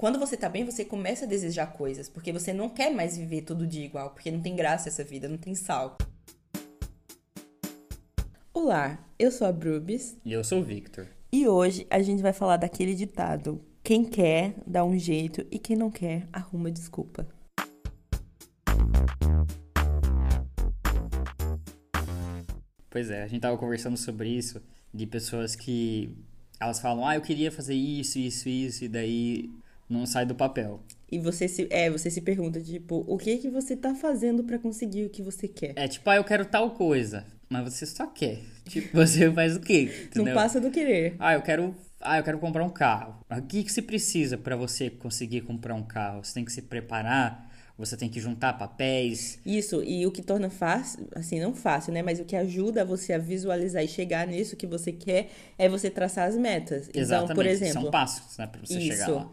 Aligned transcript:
quando 0.00 0.18
você 0.18 0.34
tá 0.34 0.48
bem, 0.48 0.64
você 0.64 0.82
começa 0.82 1.26
a 1.26 1.28
desejar 1.28 1.74
coisas, 1.74 2.08
porque 2.08 2.32
você 2.32 2.54
não 2.54 2.70
quer 2.70 2.90
mais 2.90 3.18
viver 3.18 3.42
todo 3.42 3.66
dia 3.66 3.84
igual, 3.84 4.08
porque 4.08 4.30
não 4.30 4.40
tem 4.40 4.56
graça 4.56 4.88
essa 4.88 5.04
vida, 5.04 5.28
não 5.28 5.36
tem 5.36 5.54
sal. 5.54 5.98
Olá, 8.54 9.06
eu 9.18 9.30
sou 9.30 9.46
a 9.46 9.52
Brubis 9.52 10.16
E 10.24 10.32
eu 10.32 10.42
sou 10.42 10.60
o 10.60 10.64
Victor. 10.64 11.06
e 11.30 11.46
hoje 11.46 11.86
a 11.90 12.00
gente 12.00 12.22
vai 12.22 12.32
falar 12.32 12.56
daquele 12.56 12.94
ditado: 12.94 13.62
quem 13.84 14.02
quer 14.02 14.54
dá 14.66 14.82
um 14.82 14.98
jeito 14.98 15.46
e 15.50 15.58
quem 15.58 15.76
não 15.76 15.90
quer 15.90 16.26
arruma 16.32 16.70
desculpa. 16.70 17.28
Pois 22.88 23.10
é, 23.10 23.22
a 23.22 23.28
gente 23.28 23.42
tava 23.42 23.58
conversando 23.58 23.98
sobre 23.98 24.30
isso, 24.30 24.62
de 24.94 25.06
pessoas 25.06 25.54
que 25.54 26.16
elas 26.58 26.80
falam, 26.80 27.06
ah, 27.06 27.16
eu 27.16 27.20
queria 27.20 27.52
fazer 27.52 27.74
isso, 27.74 28.18
isso, 28.18 28.48
isso, 28.48 28.84
e 28.86 28.88
daí 28.88 29.50
não 29.92 30.06
sai 30.06 30.24
do 30.24 30.34
papel. 30.34 30.80
E 31.10 31.18
você 31.18 31.48
se, 31.48 31.66
é, 31.70 31.90
você 31.90 32.08
se 32.10 32.20
pergunta 32.20 32.60
tipo, 32.60 33.04
o 33.06 33.18
que 33.18 33.36
que 33.38 33.50
você 33.50 33.76
tá 33.76 33.94
fazendo 33.94 34.44
pra 34.44 34.58
conseguir 34.58 35.04
o 35.04 35.10
que 35.10 35.22
você 35.22 35.48
quer? 35.48 35.72
É 35.76 35.88
tipo, 35.88 36.08
ah, 36.08 36.16
eu 36.16 36.24
quero 36.24 36.44
tal 36.44 36.70
coisa, 36.70 37.26
mas 37.48 37.74
você 37.74 37.84
só 37.84 38.06
quer. 38.06 38.38
Tipo, 38.70 38.96
você 38.96 39.28
faz 39.32 39.56
o 39.56 39.60
quê? 39.60 39.90
Não 40.14 40.22
Entendeu? 40.22 40.34
passa 40.34 40.60
do 40.60 40.70
querer. 40.70 41.16
Ah, 41.18 41.34
eu 41.34 41.42
quero, 41.42 41.74
ah, 42.00 42.18
eu 42.18 42.22
quero 42.22 42.38
comprar 42.38 42.62
um 42.62 42.70
carro. 42.70 43.16
O 43.28 43.42
que 43.42 43.64
que 43.64 43.72
se 43.72 43.82
precisa 43.82 44.38
para 44.38 44.54
você 44.54 44.88
conseguir 44.88 45.40
comprar 45.40 45.74
um 45.74 45.82
carro? 45.82 46.22
Você 46.22 46.34
tem 46.34 46.44
que 46.44 46.52
se 46.52 46.62
preparar, 46.62 47.50
você 47.76 47.96
tem 47.96 48.08
que 48.08 48.20
juntar 48.20 48.52
papéis. 48.52 49.40
Isso, 49.44 49.82
e 49.82 50.06
o 50.06 50.12
que 50.12 50.22
torna 50.22 50.48
fácil, 50.50 51.08
assim, 51.16 51.40
não 51.40 51.52
fácil, 51.52 51.92
né? 51.92 52.00
Mas 52.00 52.20
o 52.20 52.24
que 52.24 52.36
ajuda 52.36 52.84
você 52.84 53.12
a 53.12 53.18
visualizar 53.18 53.82
e 53.82 53.88
chegar 53.88 54.24
nisso 54.24 54.54
que 54.54 54.68
você 54.68 54.92
quer 54.92 55.30
é 55.58 55.68
você 55.68 55.90
traçar 55.90 56.28
as 56.28 56.36
metas. 56.36 56.88
Exatamente. 56.94 57.24
Então, 57.24 57.34
por 57.34 57.46
exemplo, 57.46 57.82
São 57.82 57.90
passos, 57.90 58.38
né, 58.38 58.46
para 58.46 58.60
você 58.60 58.80
chegar 58.80 59.08
lá. 59.08 59.32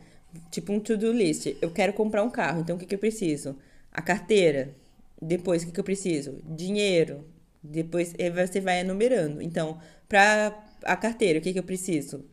Tipo 0.51 0.73
um 0.73 0.79
to-do 0.79 1.11
list. 1.11 1.47
Eu 1.61 1.71
quero 1.71 1.93
comprar 1.93 2.23
um 2.23 2.29
carro, 2.29 2.61
então 2.61 2.75
o 2.75 2.79
que, 2.79 2.85
que 2.85 2.95
eu 2.95 2.99
preciso? 2.99 3.55
A 3.91 4.01
carteira. 4.01 4.75
Depois, 5.21 5.63
o 5.63 5.67
que, 5.67 5.71
que 5.71 5.79
eu 5.79 5.83
preciso? 5.83 6.37
Dinheiro. 6.45 7.25
Depois 7.63 8.13
você 8.47 8.61
vai 8.61 8.81
enumerando. 8.81 9.41
Então, 9.41 9.79
para 10.07 10.57
a 10.83 10.95
carteira, 10.95 11.39
o 11.39 11.41
que, 11.41 11.53
que 11.53 11.59
eu 11.59 11.63
preciso? 11.63 12.23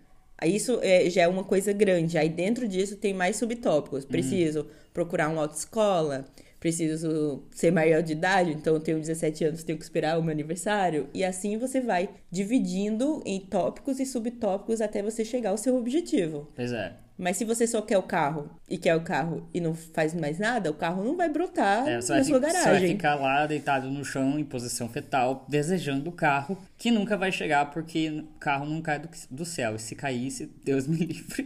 Isso 0.45 0.79
é- 0.83 1.09
já 1.09 1.23
é 1.23 1.29
uma 1.29 1.45
coisa 1.45 1.73
grande. 1.73 2.19
Aí 2.19 2.29
dentro 2.29 2.69
disso 2.69 2.97
tem 2.97 3.15
mais 3.15 3.37
subtópicos. 3.37 4.05
Preciso 4.05 4.67
procurar 4.93 5.29
uma 5.29 5.43
autoescola. 5.43 6.27
Preciso 6.61 7.43
ser 7.51 7.71
maior 7.71 8.03
de 8.03 8.13
idade, 8.13 8.51
então 8.53 8.73
eu 8.75 8.81
tenho 8.81 8.99
17 8.99 9.45
anos, 9.45 9.63
tenho 9.65 9.77
que 9.79 9.85
esperar 9.85 10.19
o 10.19 10.23
meu 10.23 10.33
aniversário. 10.33 11.09
E 11.13 11.23
assim 11.23 11.59
você 11.59 11.79
vai 11.79 12.09
dividindo 12.31 13.23
em 13.27 13.39
tópicos 13.39 14.01
e 14.01 14.07
subtópicos 14.07 14.81
até 14.81 15.03
você 15.03 15.25
chegar 15.27 15.51
ao 15.51 15.59
seu 15.59 15.77
objetivo. 15.77 16.49
Pois 16.57 16.73
é. 16.73 16.95
Mas 17.17 17.37
se 17.37 17.45
você 17.45 17.65
só 17.67 17.81
quer 17.81 17.97
o 17.97 18.03
carro 18.03 18.51
e 18.69 18.77
quer 18.77 18.97
o 18.97 19.01
carro 19.03 19.49
e 19.55 19.61
não 19.61 19.73
faz 19.73 20.13
mais 20.15 20.39
nada, 20.39 20.69
o 20.69 20.75
carro 20.75 21.05
não 21.05 21.17
vai 21.17 21.29
brotar 21.29 21.87
É, 21.87 21.95
na 21.95 22.03
sua 22.03 22.17
fi- 22.17 22.25
você 22.25 22.33
vai 22.41 22.53
garagem. 22.53 22.89
ficar 22.89 23.15
lá 23.15 23.47
deitado 23.47 23.89
no 23.89 24.05
chão 24.05 24.37
em 24.37 24.45
posição 24.45 24.89
fetal, 24.89 25.47
desejando 25.49 26.11
o 26.11 26.13
carro, 26.13 26.59
que 26.77 26.91
nunca 26.91 27.17
vai 27.17 27.31
chegar 27.31 27.71
porque 27.71 28.11
o 28.11 28.25
carro 28.41 28.67
não 28.67 28.83
cai 28.83 28.99
do, 28.99 29.09
do 29.31 29.45
céu. 29.45 29.77
E 29.77 29.79
se 29.79 29.95
caísse, 29.95 30.51
Deus 30.65 30.89
me 30.89 30.97
livre. 31.07 31.45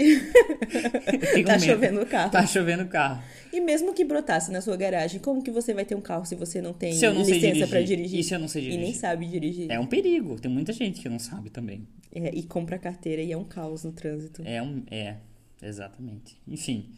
Tá 1.44 1.52
medo. 1.52 1.60
chovendo 1.64 2.00
o 2.02 2.06
carro. 2.06 2.30
Tá 2.30 2.46
chovendo 2.46 2.84
o 2.84 2.88
carro. 2.88 3.22
E 3.52 3.60
mesmo 3.60 3.92
que 3.92 4.04
brotasse 4.04 4.50
na 4.50 4.60
sua 4.60 4.76
garagem, 4.76 5.20
como 5.20 5.42
que 5.42 5.50
você 5.50 5.72
vai 5.74 5.84
ter 5.84 5.94
um 5.94 6.00
carro 6.00 6.24
se 6.24 6.34
você 6.34 6.60
não 6.62 6.72
tem 6.72 6.92
não 7.00 7.12
licença 7.18 7.38
dirigir? 7.40 7.68
pra 7.68 7.80
dirigir? 7.82 8.20
E 8.20 8.24
se 8.24 8.34
eu 8.34 8.38
não 8.38 8.48
sei 8.48 8.62
E 8.64 8.68
nem 8.68 8.78
dirigir? 8.78 9.00
sabe 9.00 9.26
dirigir. 9.26 9.70
É 9.70 9.78
um 9.78 9.86
perigo. 9.86 10.38
Tem 10.40 10.50
muita 10.50 10.72
gente 10.72 11.00
que 11.00 11.08
não 11.08 11.18
sabe 11.18 11.50
também. 11.50 11.86
É, 12.14 12.30
e 12.34 12.42
compra 12.42 12.78
carteira 12.78 13.20
e 13.22 13.32
é 13.32 13.36
um 13.36 13.44
caos 13.44 13.84
no 13.84 13.92
trânsito. 13.92 14.42
É 14.44 14.62
um. 14.62 14.82
É, 14.90 15.16
exatamente. 15.62 16.40
Enfim, 16.46 16.94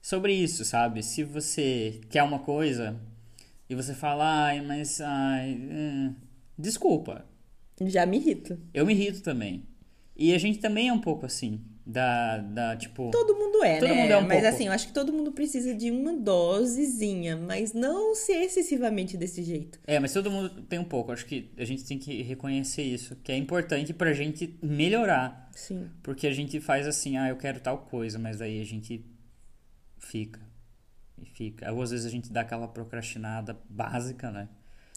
sobre 0.00 0.34
isso, 0.34 0.64
sabe? 0.64 1.02
Se 1.02 1.24
você 1.24 2.00
quer 2.10 2.22
uma 2.22 2.38
coisa 2.38 3.00
e 3.68 3.74
você 3.74 3.94
fala, 3.94 4.46
ai, 4.46 4.60
mas. 4.60 5.00
Ai, 5.00 5.54
hum", 5.54 6.14
desculpa. 6.58 7.24
Já 7.80 8.06
me 8.06 8.18
irrita. 8.18 8.58
Eu 8.72 8.86
me 8.86 8.92
irrito 8.92 9.22
também. 9.22 9.64
E 10.16 10.32
a 10.32 10.38
gente 10.38 10.58
também 10.58 10.88
é 10.88 10.92
um 10.92 11.00
pouco 11.00 11.26
assim. 11.26 11.60
Da. 11.86 12.38
da 12.38 12.76
tipo. 12.76 13.10
Todo 13.10 13.34
mundo 13.34 13.62
é, 13.62 13.78
Todo 13.78 13.88
né? 13.90 14.02
mundo 14.02 14.10
é 14.10 14.16
um 14.16 14.22
mas 14.22 14.40
pouco. 14.40 14.46
assim, 14.46 14.66
eu 14.66 14.72
acho 14.72 14.86
que 14.86 14.92
todo 14.92 15.12
mundo 15.12 15.32
precisa 15.32 15.74
de 15.74 15.90
uma 15.90 16.16
dosezinha, 16.16 17.36
mas 17.36 17.72
não 17.72 18.14
ser 18.14 18.42
excessivamente 18.42 19.16
desse 19.16 19.42
jeito. 19.42 19.78
É, 19.86 20.00
mas 20.00 20.12
todo 20.12 20.30
mundo 20.30 20.62
tem 20.62 20.78
um 20.78 20.84
pouco. 20.84 21.12
Acho 21.12 21.26
que 21.26 21.50
a 21.58 21.64
gente 21.64 21.84
tem 21.84 21.98
que 21.98 22.22
reconhecer 22.22 22.82
isso. 22.82 23.16
Que 23.16 23.32
é 23.32 23.36
importante 23.36 23.92
pra 23.92 24.12
gente 24.12 24.58
melhorar. 24.62 25.50
Sim. 25.52 25.90
Porque 26.02 26.26
a 26.26 26.32
gente 26.32 26.58
faz 26.60 26.86
assim, 26.86 27.16
ah, 27.16 27.28
eu 27.28 27.36
quero 27.36 27.60
tal 27.60 27.78
coisa, 27.78 28.18
mas 28.18 28.40
aí 28.40 28.60
a 28.60 28.64
gente 28.64 29.04
fica. 29.98 30.40
E 31.20 31.26
fica. 31.26 31.70
Ou 31.72 31.82
às 31.82 31.90
vezes 31.90 32.06
a 32.06 32.10
gente 32.10 32.32
dá 32.32 32.40
aquela 32.40 32.66
procrastinada 32.66 33.58
básica, 33.68 34.30
né? 34.30 34.48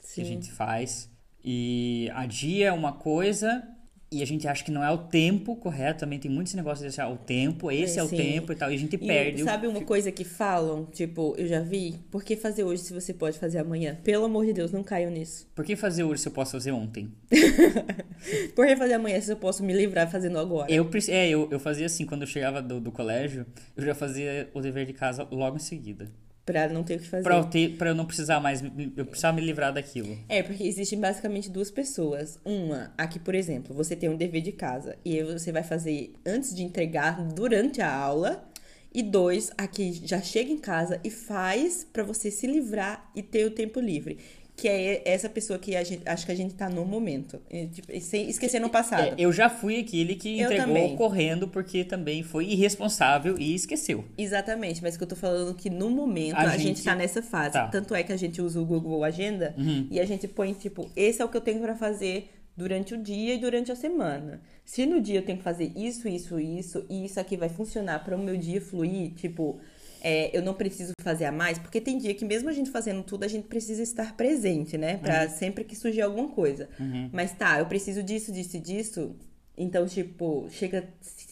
Que 0.02 0.09
Sim. 0.09 0.22
a 0.22 0.25
gente 0.25 0.52
faz. 0.52 1.09
E 1.44 2.09
adia 2.14 2.74
uma 2.74 2.94
coisa 2.94 3.68
e 4.09 4.23
a 4.23 4.25
gente 4.25 4.47
acha 4.47 4.63
que 4.63 4.72
não 4.72 4.84
é 4.84 4.90
o 4.90 4.97
tempo 4.97 5.56
correto. 5.56 6.00
Também 6.01 6.18
tem 6.19 6.31
muitos 6.31 6.53
negócios 6.53 6.81
desse, 6.85 7.01
ah, 7.01 7.09
o 7.09 7.18
tempo, 7.18 7.69
esse 7.72 8.00
é, 8.00 8.03
o 8.03 8.07
sim. 8.07 8.16
tempo 8.16 8.51
e 8.53 8.56
tal. 8.56 8.72
E 8.72 8.75
a 8.75 8.78
gente 8.78 8.95
E 8.95 8.97
perde. 8.97 9.41
o- 9.41 9.45
sabe 9.45 9.68
uma 9.68 9.81
coisa 9.81 10.12
que 10.12 10.23
falam? 10.23 10.85
Tipo, 10.85 11.35
eu 11.38 11.45
já 11.47 11.59
vi. 11.59 11.95
Por 12.09 12.23
que 12.23 12.35
fazer 12.35 12.63
hoje 12.63 12.84
se 12.84 12.94
você 12.94 13.13
pode 13.13 13.38
fazer 13.38 13.57
amanhã? 13.59 13.97
Pelo 14.03 14.25
amor 14.25 14.45
de 14.45 14.53
Deus, 14.53 14.72
não 14.72 14.84
caiam 14.84 15.12
nisso. 15.12 15.47
Por 15.53 15.66
que 15.66 15.75
fazer 15.75 16.03
hoje 16.03 16.22
se 16.22 16.28
eu 16.28 16.31
posso 16.31 16.51
fazer 16.53 16.72
ontem? 16.72 17.12
Por 18.56 18.66
que 18.66 18.75
fazer 18.75 18.94
amanhã 18.95 19.19
se 19.22 19.31
eu 19.31 19.38
posso 19.38 19.63
me 19.63 19.73
livrar 19.73 20.09
fazendo 20.09 20.39
agora? 20.39 20.72
Eu, 20.72 20.89
é, 21.09 21.29
eu, 21.29 21.47
eu 21.51 21.59
fazia 21.59 21.85
assim, 21.85 22.06
quando 22.06 22.22
eu 22.22 22.28
chegava 22.28 22.62
do, 22.62 22.79
do 22.79 22.91
colégio, 22.91 23.45
eu 23.75 23.84
já 23.85 23.94
fazia 23.94 24.50
o 24.53 24.62
dever 24.62 24.85
de 24.85 24.94
casa 24.94 25.28
logo 25.31 25.57
em 25.57 25.59
seguida. 25.59 26.09
Pra 26.47 26.69
não 26.69 26.81
ter 26.81 26.96
o 26.96 27.00
que 27.00 27.08
fazer. 27.09 27.24
Pra 27.24 27.35
eu, 27.40 27.44
ter, 27.44 27.75
pra 27.78 27.90
eu 27.90 27.96
não 27.96 28.06
precisar 28.06 28.40
mais, 28.40 28.62
me- 28.62 28.94
eu 28.96 29.06
precisava 29.06 29.35
me 29.35 29.46
livrar 29.46 29.74
daquilo. 29.74 30.18
É, 30.30 30.41
porque 30.41 30.63
existem 30.63 30.97
basicamente 30.97 31.50
duas 31.52 31.69
pessoas. 31.69 32.40
Uma, 32.46 32.94
aqui, 32.97 33.19
por 33.19 33.35
exemplo, 33.35 33.75
você 33.75 33.97
tem 33.97 34.08
um 34.08 34.16
dever 34.16 34.41
de 34.41 34.53
casa 34.53 34.96
e 35.03 35.18
aí 35.19 35.24
você 35.24 35.52
vai 35.52 35.62
fazer 35.62 36.13
antes 36.25 36.56
de 36.56 36.63
entregar 36.63 37.22
durante 37.34 37.81
a 37.81 37.94
aula. 37.94 38.47
E 38.94 39.03
dois, 39.03 39.52
aqui 39.57 39.91
já 40.06 40.22
chega 40.22 40.50
em 40.50 40.57
casa 40.57 41.00
e 41.03 41.09
faz 41.12 41.86
pra 41.91 42.02
você 42.03 42.31
se 42.31 42.47
livrar 42.47 43.12
e 43.13 43.22
ter 43.22 43.46
o 43.46 43.52
tempo 43.52 43.81
livre. 43.81 44.18
Que 44.57 44.68
é 44.68 45.03
essa 45.06 45.29
pessoa 45.29 45.59
que 45.59 45.75
a 45.75 45.84
gente, 45.84 46.01
acho 46.03 46.25
que 46.25 46.31
a 46.31 46.35
gente 46.35 46.56
tá 46.56 46.68
no 46.68 46.84
momento. 46.84 47.40
Tipo, 47.72 47.97
sem- 48.01 48.28
esquecendo 48.28 48.66
o 48.66 48.69
passado. 48.72 49.03
É, 49.09 49.13
eu 49.16 49.31
já 49.31 49.50
fui 49.50 49.79
aquele 49.79 50.16
que 50.16 50.41
entregou 50.41 50.97
correndo 50.97 51.47
porque 51.47 51.84
também 51.84 52.23
foi 52.23 52.45
irresponsável 52.47 53.38
e 53.38 53.53
esqueceu. 53.53 54.03
Exatamente, 54.18 54.81
mas 54.81 54.97
que 54.97 55.03
eu 55.03 55.07
tô 55.07 55.16
falando 55.16 55.53
que 55.53 55.69
no 55.69 55.91
momento 55.91 56.35
A 56.38 56.41
a, 56.41 56.57
gente, 56.57 56.63
gente- 56.79 56.84
tá 56.84 56.95
nessa 56.95 57.22
fase. 57.22 57.53
tá. 57.53 57.68
Tanto 57.68 57.94
é 57.94 58.01
que 58.01 58.12
a 58.12 58.18
gente 58.18 58.41
usa 58.41 58.59
o 58.59 58.66
Google 58.66 59.03
Agenda 59.03 59.56
e 59.91 60.00
a 60.00 60.06
gente 60.06 60.28
põe, 60.28 60.51
tipo, 60.53 60.89
esse 60.95 61.22
é 61.22 61.25
o 61.25 61.29
que 61.29 61.38
eu 61.38 61.41
tenho 61.41 61.62
pra 61.62 61.75
fazer 61.75 62.29
durante 62.56 62.95
o 62.95 62.97
dia 62.97 63.35
e 63.35 63.38
durante 63.38 63.72
a 63.72 63.75
semana. 63.75 64.41
Se 64.66 64.88
no 64.88 65.00
dia 65.00 65.19
eu 65.19 65.22
tenho 65.24 65.38
que 65.38 65.44
fazer 65.44 65.72
isso, 65.75 66.07
isso, 66.09 66.39
isso, 66.39 66.84
e 66.89 67.06
isso 67.06 67.19
aqui 67.19 67.38
vai 67.38 67.47
funcionar 67.47 68.03
para 68.03 68.16
o 68.16 68.19
meu 68.19 68.35
dia 68.35 68.59
fluir, 68.59 69.12
tipo, 69.13 69.59
é, 70.02 70.35
eu 70.38 70.41
não 70.41 70.53
preciso 70.53 70.91
fazer 71.02 71.25
a 71.25 71.31
mais, 71.31 71.58
porque 71.58 71.80
tem 71.81 71.97
dia 71.97 72.13
que 72.13 72.25
mesmo 72.25 72.50
a 72.50 72.53
gente 72.53 72.69
fazendo 72.69 73.03
tudo, 73.03 73.24
a 73.24 73.28
gente 73.28 73.47
precisa 73.47 73.81
estar 73.81 74.16
presente, 74.16 74.78
né? 74.78 74.97
Pra 74.97 75.28
sempre 75.30 75.63
que 75.63 75.75
surgir 75.75 76.02
alguma 76.02 76.30
coisa. 76.30 76.69
Mas 77.12 77.31
tá, 77.34 77.59
eu 77.59 77.66
preciso 77.66 78.02
disso, 78.03 78.31
disso 78.31 78.57
e 78.57 78.59
disso. 78.59 79.16
Então, 79.57 79.88
tipo, 79.88 80.47
chega 80.52 80.88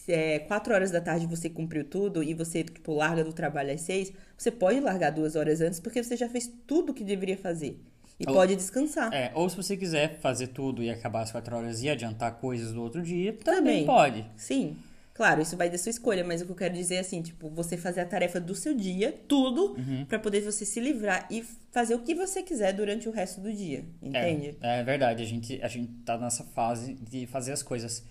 é, 0.08 0.40
4 0.40 0.74
horas 0.74 0.90
da 0.90 1.00
tarde 1.00 1.26
você 1.26 1.48
cumpriu 1.48 1.84
tudo 1.84 2.24
e 2.24 2.34
você, 2.34 2.64
tipo, 2.64 2.92
larga 2.92 3.22
do 3.22 3.32
trabalho 3.32 3.72
às 3.72 3.82
6, 3.82 4.12
você 4.36 4.50
pode 4.50 4.80
largar 4.80 5.10
duas 5.10 5.36
horas 5.36 5.60
antes 5.60 5.78
porque 5.78 6.02
você 6.02 6.16
já 6.16 6.28
fez 6.28 6.50
tudo 6.66 6.90
o 6.90 6.94
que 6.94 7.04
deveria 7.04 7.36
fazer. 7.36 7.80
E 8.18 8.24
Ou- 8.26 8.34
pode 8.34 8.56
descansar. 8.56 9.12
É, 9.12 9.30
ou 9.34 9.48
se 9.48 9.56
você 9.56 9.76
quiser 9.76 10.18
fazer 10.20 10.48
tudo 10.48 10.82
e 10.82 10.90
acabar 10.90 11.22
às 11.22 11.30
quatro 11.30 11.54
horas 11.54 11.82
e 11.82 11.88
adiantar 11.88 12.32
coisas 12.40 12.72
do 12.72 12.82
outro 12.82 13.00
dia, 13.02 13.32
também, 13.44 13.84
Também. 13.84 13.86
pode. 13.86 14.26
Sim. 14.36 14.76
Claro, 15.16 15.40
isso 15.40 15.56
vai 15.56 15.70
da 15.70 15.78
sua 15.78 15.88
escolha, 15.88 16.22
mas 16.22 16.42
o 16.42 16.44
que 16.44 16.52
eu 16.52 16.56
quero 16.56 16.74
dizer 16.74 16.96
é 16.96 16.98
assim, 16.98 17.22
tipo, 17.22 17.48
você 17.48 17.74
fazer 17.76 18.00
a 18.02 18.04
tarefa 18.04 18.38
do 18.38 18.54
seu 18.54 18.74
dia, 18.74 19.12
tudo, 19.26 19.74
Uhum. 19.78 20.04
pra 20.04 20.18
poder 20.18 20.42
você 20.42 20.66
se 20.66 20.78
livrar 20.78 21.26
e 21.30 21.42
fazer 21.72 21.94
o 21.94 22.00
que 22.00 22.14
você 22.14 22.42
quiser 22.42 22.72
durante 22.74 23.08
o 23.08 23.12
resto 23.12 23.40
do 23.40 23.50
dia. 23.50 23.82
Entende? 24.02 24.58
É, 24.60 24.80
é 24.80 24.84
verdade, 24.84 25.22
a 25.22 25.26
gente, 25.26 25.58
a 25.62 25.68
gente 25.68 25.90
tá 26.04 26.18
nessa 26.18 26.44
fase 26.44 26.92
de 26.94 27.26
fazer 27.26 27.52
as 27.52 27.62
coisas. 27.62 28.04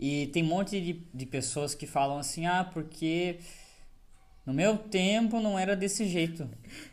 E 0.00 0.26
tem 0.28 0.42
um 0.42 0.46
monte 0.48 0.80
de, 0.80 1.02
de 1.14 1.26
pessoas 1.26 1.76
que 1.76 1.86
falam 1.86 2.18
assim, 2.18 2.46
ah, 2.46 2.68
porque 2.72 3.38
no 4.46 4.54
meu 4.54 4.78
tempo 4.78 5.40
não 5.40 5.58
era 5.58 5.76
desse 5.76 6.06
jeito. 6.06 6.48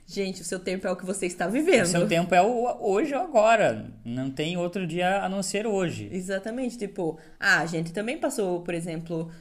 Gente, 0.06 0.42
o 0.42 0.44
seu 0.44 0.60
tempo 0.60 0.86
é 0.86 0.92
o 0.92 0.96
que 0.96 1.06
você 1.06 1.26
está 1.26 1.48
O 1.48 1.52
vivendo. 1.52 1.86
seu 1.86 2.08
tempo 2.08 2.36
é 2.36 2.42
o 2.42 2.78
hoje 2.82 3.14
ou 3.16 3.22
agora. 3.22 3.90
Não 4.04 4.30
tem 4.30 4.58
outro 4.58 4.86
dia 4.86 5.24
a 5.24 5.30
não 5.30 5.42
ser 5.42 5.66
hoje. 5.66 6.10
Exatamente, 6.12 6.78
tipo, 6.78 7.18
ah, 7.40 7.60
a 7.62 7.66
gente 7.66 7.94
também 7.94 8.18
passou, 8.18 8.62
por 8.62 8.74
exemplo, 8.74 9.32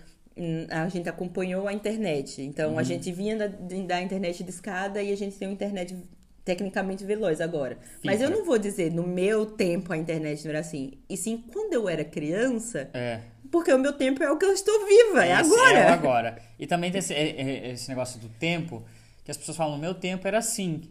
a 0.70 0.88
gente 0.88 1.08
acompanhou 1.08 1.66
a 1.68 1.72
internet. 1.72 2.42
Então 2.42 2.72
Uhum. 2.72 2.78
a 2.78 2.82
gente 2.82 3.10
vinha 3.12 3.36
da, 3.36 3.46
da 3.46 4.02
internet 4.02 4.42
de 4.42 4.50
escada 4.50 5.02
e 5.02 5.12
a 5.12 5.16
gente 5.16 5.36
tem 5.36 5.46
uma 5.48 5.54
internet 5.54 5.96
tecnicamente 6.44 7.04
veloz 7.04 7.40
agora. 7.40 7.78
Mas 8.04 8.20
eu 8.20 8.26
Fibra. 8.26 8.38
não 8.40 8.46
vou 8.46 8.58
dizer 8.58 8.92
no 8.92 9.06
meu 9.06 9.46
tempo 9.46 9.92
a 9.92 9.96
internet 9.96 10.42
não 10.44 10.50
era 10.50 10.60
assim. 10.60 10.92
E 11.08 11.16
sim, 11.16 11.42
quando 11.52 11.72
eu 11.72 11.88
era 11.88 12.04
criança, 12.04 12.90
É. 12.92 13.20
porque 13.50 13.72
o 13.72 13.78
meu 13.78 13.92
tempo 13.94 14.22
é 14.22 14.30
o 14.30 14.36
que 14.36 14.44
eu 14.44 14.52
estou 14.52 14.74
viva, 14.86 15.24
é 15.24 15.30
esse 15.40 15.40
agora. 15.54 15.78
É 15.78 15.88
agora. 15.88 16.38
E 16.58 16.66
também 16.66 16.90
tem 16.90 16.98
esse, 16.98 17.14
é, 17.14 17.28
é, 17.30 17.70
esse 17.70 17.88
negócio 17.88 18.20
do 18.20 18.28
tempo, 18.28 18.84
que 19.24 19.30
as 19.30 19.36
pessoas 19.38 19.56
falam, 19.56 19.76
o 19.76 19.80
meu 19.80 19.94
tempo 19.94 20.26
era 20.28 20.38
assim. 20.38 20.82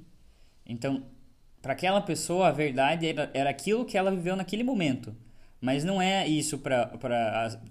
Então, 0.66 1.04
para 1.62 1.74
aquela 1.74 2.02
pessoa, 2.02 2.48
a 2.48 2.52
verdade 2.52 3.08
era, 3.08 3.30
era 3.34 3.50
aquilo 3.50 3.86
que 3.86 3.98
ela 3.98 4.10
viveu 4.10 4.36
naquele 4.36 4.64
momento. 4.64 5.16
Mas 5.64 5.86
não 5.86 6.02
é 6.02 6.28
isso 6.28 6.58
para 6.58 6.92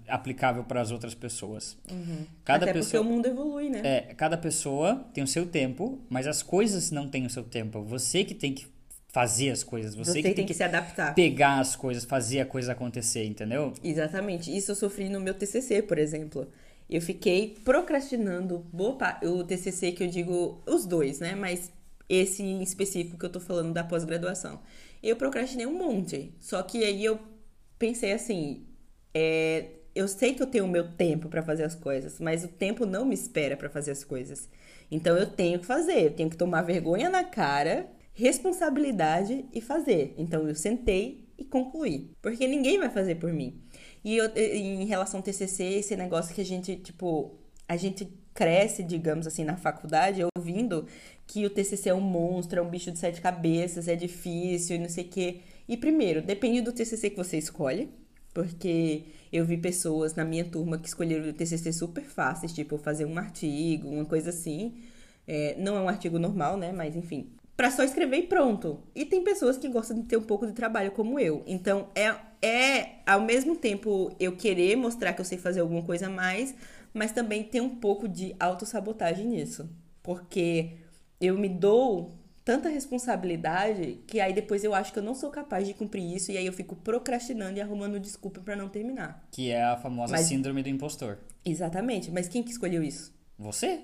aplicável 0.07 0.63
para 0.63 0.81
as 0.81 0.89
outras 0.89 1.13
pessoas. 1.13 1.77
Uhum. 1.91 2.25
Cada 2.43 2.65
Até 2.65 2.73
pessoa, 2.73 3.03
porque 3.03 3.07
o 3.07 3.15
mundo 3.15 3.27
evolui, 3.27 3.69
né? 3.69 3.81
É, 3.83 4.01
cada 4.15 4.35
pessoa 4.35 5.05
tem 5.13 5.23
o 5.23 5.27
seu 5.27 5.45
tempo, 5.45 6.01
mas 6.09 6.25
as 6.25 6.41
coisas 6.41 6.89
não 6.89 7.07
têm 7.07 7.23
o 7.27 7.29
seu 7.29 7.43
tempo. 7.43 7.83
Você 7.83 8.23
que 8.23 8.33
tem 8.33 8.51
que 8.51 8.65
fazer 9.09 9.51
as 9.51 9.63
coisas, 9.63 9.93
você, 9.93 10.11
você 10.11 10.17
que 10.17 10.23
tem, 10.23 10.33
tem 10.33 10.45
que, 10.45 10.53
que 10.53 10.57
se 10.57 10.63
adaptar. 10.63 11.13
Pegar 11.13 11.59
as 11.59 11.75
coisas, 11.75 12.03
fazer 12.03 12.39
a 12.39 12.47
coisa 12.47 12.71
acontecer, 12.71 13.25
entendeu? 13.25 13.75
Exatamente. 13.83 14.49
Isso 14.57 14.71
eu 14.71 14.75
sofri 14.75 15.07
no 15.07 15.19
meu 15.19 15.35
TCC, 15.35 15.83
por 15.83 15.99
exemplo. 15.99 16.49
Eu 16.89 16.99
fiquei 16.99 17.55
procrastinando 17.63 18.65
boa 18.73 18.97
parte, 18.97 19.27
o 19.27 19.43
TCC 19.43 19.91
que 19.91 20.03
eu 20.03 20.07
digo 20.07 20.63
os 20.65 20.87
dois, 20.87 21.19
né? 21.19 21.35
Mas 21.35 21.71
esse 22.09 22.41
em 22.41 22.63
específico 22.63 23.19
que 23.19 23.25
eu 23.25 23.31
tô 23.31 23.39
falando 23.39 23.71
da 23.71 23.83
pós-graduação. 23.83 24.59
Eu 25.03 25.15
procrastinei 25.15 25.67
um 25.67 25.77
monte. 25.77 26.33
Só 26.39 26.63
que 26.63 26.83
aí 26.83 27.05
eu 27.05 27.19
pensei 27.83 28.13
assim, 28.13 28.65
é, 29.13 29.65
eu 29.93 30.07
sei 30.07 30.33
que 30.33 30.41
eu 30.41 30.47
tenho 30.47 30.63
o 30.63 30.69
meu 30.69 30.89
tempo 30.93 31.27
para 31.27 31.43
fazer 31.43 31.65
as 31.65 31.75
coisas, 31.75 32.17
mas 32.17 32.45
o 32.45 32.47
tempo 32.47 32.85
não 32.85 33.03
me 33.03 33.13
espera 33.13 33.57
para 33.57 33.69
fazer 33.69 33.91
as 33.91 34.05
coisas. 34.05 34.47
Então 34.89 35.17
eu 35.17 35.29
tenho 35.29 35.59
que 35.59 35.65
fazer, 35.65 36.05
eu 36.05 36.11
tenho 36.11 36.29
que 36.29 36.37
tomar 36.37 36.61
vergonha 36.61 37.09
na 37.09 37.25
cara, 37.25 37.91
responsabilidade 38.13 39.43
e 39.51 39.59
fazer. 39.59 40.15
Então 40.17 40.47
eu 40.47 40.55
sentei 40.55 41.27
e 41.37 41.43
concluí, 41.43 42.09
porque 42.21 42.47
ninguém 42.47 42.79
vai 42.79 42.89
fazer 42.89 43.15
por 43.15 43.33
mim. 43.33 43.61
E 44.01 44.15
eu, 44.15 44.31
em 44.33 44.85
relação 44.85 45.19
ao 45.19 45.23
TCC, 45.23 45.63
esse 45.65 45.97
negócio 45.97 46.33
que 46.33 46.39
a 46.39 46.45
gente, 46.45 46.77
tipo, 46.77 47.37
a 47.67 47.75
gente 47.75 48.07
cresce, 48.33 48.81
digamos 48.81 49.27
assim, 49.27 49.43
na 49.43 49.57
faculdade, 49.57 50.21
ouvindo 50.37 50.87
que 51.27 51.45
o 51.45 51.49
TCC 51.49 51.89
é 51.89 51.93
um 51.93 51.99
monstro, 51.99 52.59
é 52.59 52.61
um 52.61 52.69
bicho 52.69 52.91
de 52.93 52.99
sete 52.99 53.19
cabeças, 53.19 53.89
é 53.89 53.95
difícil 53.95 54.77
e 54.77 54.79
não 54.79 54.87
sei 54.87 55.03
o 55.03 55.09
quê. 55.09 55.41
E 55.67 55.77
primeiro, 55.77 56.21
depende 56.21 56.61
do 56.61 56.71
TCC 56.71 57.09
que 57.09 57.17
você 57.17 57.37
escolhe, 57.37 57.89
porque 58.33 59.03
eu 59.31 59.45
vi 59.45 59.57
pessoas 59.57 60.15
na 60.15 60.25
minha 60.25 60.43
turma 60.45 60.77
que 60.77 60.87
escolheram 60.87 61.31
TCC 61.33 61.71
super 61.71 62.03
fáceis, 62.03 62.53
tipo 62.53 62.77
fazer 62.77 63.05
um 63.05 63.17
artigo, 63.17 63.89
uma 63.89 64.05
coisa 64.05 64.29
assim. 64.29 64.75
É, 65.27 65.55
não 65.57 65.77
é 65.77 65.81
um 65.81 65.87
artigo 65.87 66.19
normal, 66.19 66.57
né? 66.57 66.71
Mas 66.71 66.95
enfim, 66.95 67.31
para 67.55 67.71
só 67.71 67.83
escrever 67.83 68.17
e 68.17 68.23
pronto. 68.23 68.79
E 68.93 69.05
tem 69.05 69.23
pessoas 69.23 69.57
que 69.57 69.69
gostam 69.69 69.97
de 69.97 70.03
ter 70.03 70.17
um 70.17 70.23
pouco 70.23 70.45
de 70.45 70.53
trabalho 70.53 70.91
como 70.91 71.19
eu. 71.19 71.43
Então 71.47 71.89
é 71.95 72.13
é 72.43 72.95
ao 73.05 73.21
mesmo 73.21 73.55
tempo 73.55 74.13
eu 74.19 74.35
querer 74.35 74.75
mostrar 74.75 75.13
que 75.13 75.21
eu 75.21 75.25
sei 75.25 75.37
fazer 75.37 75.61
alguma 75.61 75.81
coisa 75.81 76.07
a 76.07 76.09
mais, 76.09 76.53
mas 76.93 77.13
também 77.13 77.41
tem 77.41 77.61
um 77.61 77.77
pouco 77.77 78.07
de 78.07 78.35
autossabotagem 78.37 79.25
nisso. 79.25 79.69
Porque 80.01 80.73
eu 81.21 81.37
me 81.37 81.47
dou 81.47 82.11
tanta 82.43 82.69
responsabilidade 82.69 83.99
que 84.05 84.19
aí 84.19 84.33
depois 84.33 84.63
eu 84.63 84.73
acho 84.73 84.91
que 84.91 84.99
eu 84.99 85.03
não 85.03 85.15
sou 85.15 85.29
capaz 85.29 85.67
de 85.67 85.73
cumprir 85.73 86.03
isso 86.15 86.31
e 86.31 86.37
aí 86.37 86.45
eu 86.45 86.53
fico 86.53 86.75
procrastinando 86.75 87.57
e 87.57 87.61
arrumando 87.61 87.99
desculpa 87.99 88.41
para 88.41 88.55
não 88.55 88.69
terminar. 88.69 89.25
Que 89.31 89.51
é 89.51 89.63
a 89.63 89.77
famosa 89.77 90.11
mas, 90.11 90.27
síndrome 90.27 90.61
do 90.61 90.69
impostor. 90.69 91.19
Exatamente. 91.45 92.11
Mas 92.11 92.27
quem 92.27 92.43
que 92.43 92.51
escolheu 92.51 92.83
isso? 92.83 93.13
Você? 93.37 93.81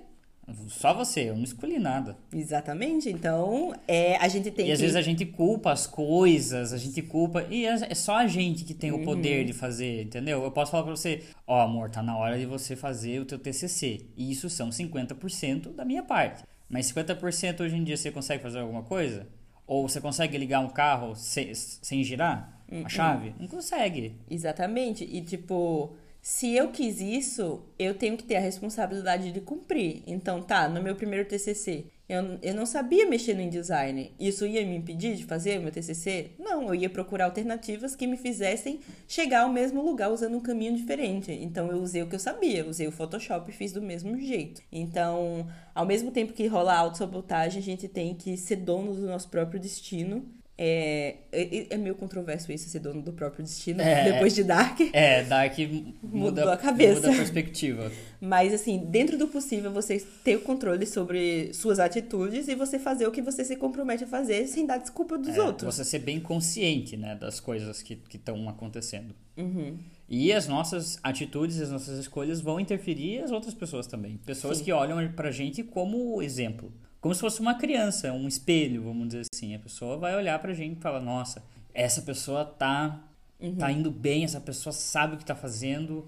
Só 0.68 0.94
você, 0.94 1.30
eu 1.30 1.36
não 1.36 1.44
escolhi 1.44 1.78
nada. 1.78 2.18
Exatamente. 2.34 3.10
Então, 3.10 3.74
é, 3.88 4.18
a 4.18 4.28
gente 4.28 4.50
tem 4.52 4.66
E 4.66 4.68
que... 4.68 4.72
às 4.74 4.80
vezes 4.80 4.96
a 4.96 5.02
gente 5.02 5.26
culpa 5.26 5.72
as 5.72 5.86
coisas, 5.86 6.74
a 6.74 6.78
gente 6.78 7.02
culpa. 7.02 7.46
E 7.50 7.66
é, 7.66 7.92
é 7.92 7.96
só 7.96 8.16
a 8.16 8.28
gente 8.28 8.64
que 8.64 8.74
tem 8.74 8.92
uhum. 8.92 9.02
o 9.02 9.06
poder 9.06 9.46
de 9.46 9.54
fazer, 9.54 10.04
entendeu? 10.04 10.44
Eu 10.44 10.52
posso 10.52 10.72
falar 10.72 10.84
pra 10.84 10.96
você: 10.96 11.24
Ó, 11.46 11.58
oh, 11.58 11.62
amor, 11.62 11.90
tá 11.90 12.02
na 12.02 12.18
hora 12.18 12.38
de 12.38 12.46
você 12.46 12.76
fazer 12.76 13.20
o 13.20 13.26
teu 13.26 13.38
TCC. 13.38 14.08
E 14.18 14.32
isso 14.32 14.50
são 14.50 14.70
50% 14.70 15.74
da 15.74 15.86
minha 15.86 16.04
parte. 16.04 16.44
Mas 16.70 16.92
50% 16.92 17.62
hoje 17.62 17.76
em 17.76 17.84
dia 17.84 17.98
você 17.98 18.12
consegue 18.12 18.44
fazer 18.44 18.60
alguma 18.60 18.84
coisa? 18.84 19.28
Ou 19.66 19.88
você 19.88 20.00
consegue 20.00 20.38
ligar 20.38 20.60
um 20.60 20.70
carro 20.70 21.16
sem, 21.16 21.54
sem 21.54 22.04
girar 22.04 22.64
a 22.72 22.76
hum, 22.76 22.90
chave? 22.90 23.34
Não 23.40 23.48
consegue. 23.48 24.16
Exatamente. 24.30 25.04
E 25.04 25.22
tipo, 25.22 25.96
se 26.22 26.56
eu 26.56 26.70
quis 26.72 27.02
isso, 27.02 27.64
eu 27.78 27.94
tenho 27.96 28.18
que 28.18 28.24
ter 28.24 28.36
a 28.36 28.42
responsabilidade 28.42 29.32
de 29.32 29.42
cumprir. 29.42 30.04
Então, 30.06 30.42
tá, 30.42 30.68
no 30.68 30.82
meu 30.82 30.96
primeiro 30.96 31.28
TCC, 31.28 31.86
eu, 32.10 32.40
eu 32.42 32.56
não 32.56 32.66
sabia 32.66 33.08
mexer 33.08 33.36
no 33.36 33.42
InDesign. 33.42 34.12
Isso 34.20 34.44
ia 34.48 34.66
me 34.66 34.76
impedir 34.76 35.16
de 35.16 35.26
fazer 35.26 35.60
meu 35.60 35.72
TCC? 35.72 36.32
Não, 36.40 36.64
eu 36.64 36.74
ia 36.74 36.90
procurar 36.90 37.26
alternativas 37.26 37.96
que 37.96 38.08
me 38.08 38.18
fizessem 38.18 38.80
chegar 39.08 39.44
ao 39.44 39.54
mesmo 39.54 39.84
lugar 39.84 40.12
usando 40.12 40.36
um 40.36 40.40
caminho 40.40 40.76
diferente. 40.76 41.32
Então 41.32 41.68
eu 41.68 41.78
usei 41.78 42.02
o 42.02 42.08
que 42.08 42.16
eu 42.16 42.20
sabia, 42.20 42.68
usei 42.68 42.88
o 42.88 42.92
Photoshop 42.92 43.52
e 43.52 43.54
fiz 43.54 43.72
do 43.72 43.82
mesmo 43.82 44.20
jeito. 44.20 44.60
Então, 44.72 45.48
ao 45.76 45.86
mesmo 45.86 46.10
tempo 46.10 46.34
que 46.34 46.48
rola 46.48 46.74
a 46.74 46.80
autossabotagem, 46.80 47.62
a 47.62 47.64
gente 47.64 47.88
tem 47.88 48.16
que 48.16 48.36
ser 48.36 48.56
dono 48.56 48.96
do 48.96 49.06
nosso 49.06 49.30
próprio 49.30 49.60
destino 49.60 50.39
é, 50.62 51.16
é, 51.32 51.74
é, 51.74 51.78
meio 51.78 51.96
controverso 51.96 52.52
isso, 52.52 52.68
ser 52.68 52.80
dono 52.80 53.02
do 53.02 53.14
próprio 53.14 53.42
destino, 53.42 53.82
é, 53.82 54.12
depois 54.12 54.36
de 54.36 54.44
Dark. 54.44 54.78
É, 54.92 55.24
Dark 55.24 55.58
muda, 56.04 56.52
a 56.52 56.58
cabeça. 56.58 56.96
muda 56.96 57.14
a 57.14 57.16
perspectiva. 57.16 57.90
Mas, 58.20 58.54
assim, 58.54 58.78
dentro 58.78 59.18
do 59.18 59.30
possível, 59.30 59.72
você 59.72 60.06
ter 60.22 60.36
o 60.36 60.42
controle 60.42 60.86
sobre 60.86 61.54
suas 61.54 61.80
atitudes 61.80 62.50
e 62.50 62.56
você 62.56 62.78
fazer 62.78 63.08
o 63.08 63.12
que 63.12 63.22
você 63.22 63.46
se 63.46 63.56
compromete 63.56 64.04
a 64.04 64.08
fazer 64.08 64.48
sem 64.48 64.66
dar 64.66 64.80
desculpa 64.80 65.18
dos 65.18 65.38
é, 65.38 65.42
outros. 65.42 65.74
Você 65.74 65.86
ser 65.86 66.00
bem 66.00 66.20
consciente, 66.20 66.98
né, 66.98 67.16
das 67.16 67.40
coisas 67.40 67.82
que 67.82 67.98
estão 68.14 68.50
acontecendo. 68.50 69.16
Uhum. 69.38 69.78
E 70.10 70.34
as 70.34 70.46
nossas 70.46 71.00
atitudes, 71.02 71.62
as 71.62 71.72
nossas 71.72 71.98
escolhas 71.98 72.42
vão 72.42 72.60
interferir 72.60 73.20
as 73.20 73.32
outras 73.32 73.54
pessoas 73.54 73.88
também. 73.88 74.18
Pessoas 74.26 74.58
Sim. 74.58 74.66
que 74.66 74.74
olham 74.74 75.10
pra 75.14 75.32
gente 75.32 75.64
como 75.64 76.22
exemplo 76.22 76.70
como 77.02 77.14
se 77.16 77.22
fosse 77.22 77.40
uma 77.40 77.56
criança, 77.56 78.12
um 78.12 78.28
espelho, 78.28 78.84
vamos 78.84 79.08
dizer 79.08 79.24
assim. 79.34 79.56
A 79.56 79.60
pessoa 79.60 79.98
vai 79.98 80.16
olhar 80.16 80.38
pra 80.40 80.54
gente 80.54 80.78
e 80.78 80.82
falar, 80.82 81.00
nossa, 81.00 81.44
essa 81.74 82.02
pessoa 82.02 82.44
tá, 82.44 83.02
uhum. 83.40 83.56
tá 83.56 83.72
indo 83.72 83.90
bem, 83.90 84.24
essa 84.24 84.42
pessoa 84.42 84.74
sabe 84.74 85.16
o 85.16 85.18
que 85.18 85.26
tá 85.26 85.36
fazendo, 85.36 86.08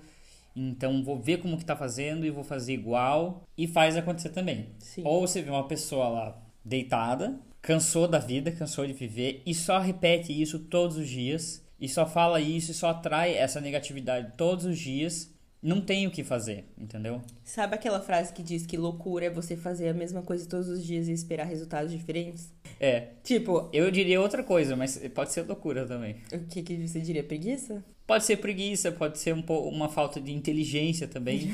então 0.55 1.03
vou 1.03 1.17
ver 1.17 1.37
como 1.37 1.57
que 1.57 1.63
tá 1.63 1.75
fazendo 1.75 2.25
e 2.25 2.29
vou 2.29 2.43
fazer 2.43 2.73
igual. 2.73 3.43
E 3.57 3.67
faz 3.67 3.95
acontecer 3.95 4.29
também. 4.29 4.69
Sim. 4.79 5.03
Ou 5.05 5.21
você 5.21 5.41
vê 5.41 5.49
uma 5.49 5.67
pessoa 5.67 6.09
lá 6.09 6.37
deitada, 6.63 7.39
cansou 7.61 8.07
da 8.07 8.19
vida, 8.19 8.51
cansou 8.51 8.85
de 8.85 8.93
viver 8.93 9.41
e 9.45 9.53
só 9.53 9.79
repete 9.79 10.39
isso 10.39 10.59
todos 10.59 10.97
os 10.97 11.07
dias. 11.07 11.63
E 11.79 11.89
só 11.89 12.05
fala 12.05 12.39
isso 12.39 12.69
e 12.69 12.75
só 12.75 12.89
atrai 12.89 13.33
essa 13.33 13.59
negatividade 13.59 14.33
todos 14.37 14.65
os 14.65 14.77
dias 14.77 15.33
não 15.61 15.79
tem 15.79 16.07
o 16.07 16.11
que 16.11 16.23
fazer, 16.23 16.65
entendeu? 16.75 17.21
Sabe 17.43 17.75
aquela 17.75 18.01
frase 18.01 18.33
que 18.33 18.41
diz 18.41 18.65
que 18.65 18.75
loucura 18.75 19.25
é 19.25 19.29
você 19.29 19.55
fazer 19.55 19.89
a 19.89 19.93
mesma 19.93 20.23
coisa 20.23 20.47
todos 20.49 20.67
os 20.67 20.83
dias 20.83 21.07
e 21.07 21.11
esperar 21.11 21.45
resultados 21.45 21.91
diferentes? 21.91 22.51
É. 22.79 23.09
Tipo. 23.23 23.69
Eu 23.71 23.91
diria 23.91 24.19
outra 24.19 24.43
coisa, 24.43 24.75
mas 24.75 24.97
pode 25.13 25.31
ser 25.31 25.43
loucura 25.43 25.85
também. 25.85 26.15
O 26.33 26.39
que, 26.47 26.63
que 26.63 26.87
você 26.87 26.99
diria? 26.99 27.23
Preguiça? 27.23 27.83
Pode 28.07 28.25
ser 28.25 28.37
preguiça, 28.37 28.91
pode 28.91 29.19
ser 29.19 29.33
um 29.33 29.41
uma 29.41 29.87
falta 29.87 30.19
de 30.19 30.33
inteligência 30.33 31.07
também. 31.07 31.51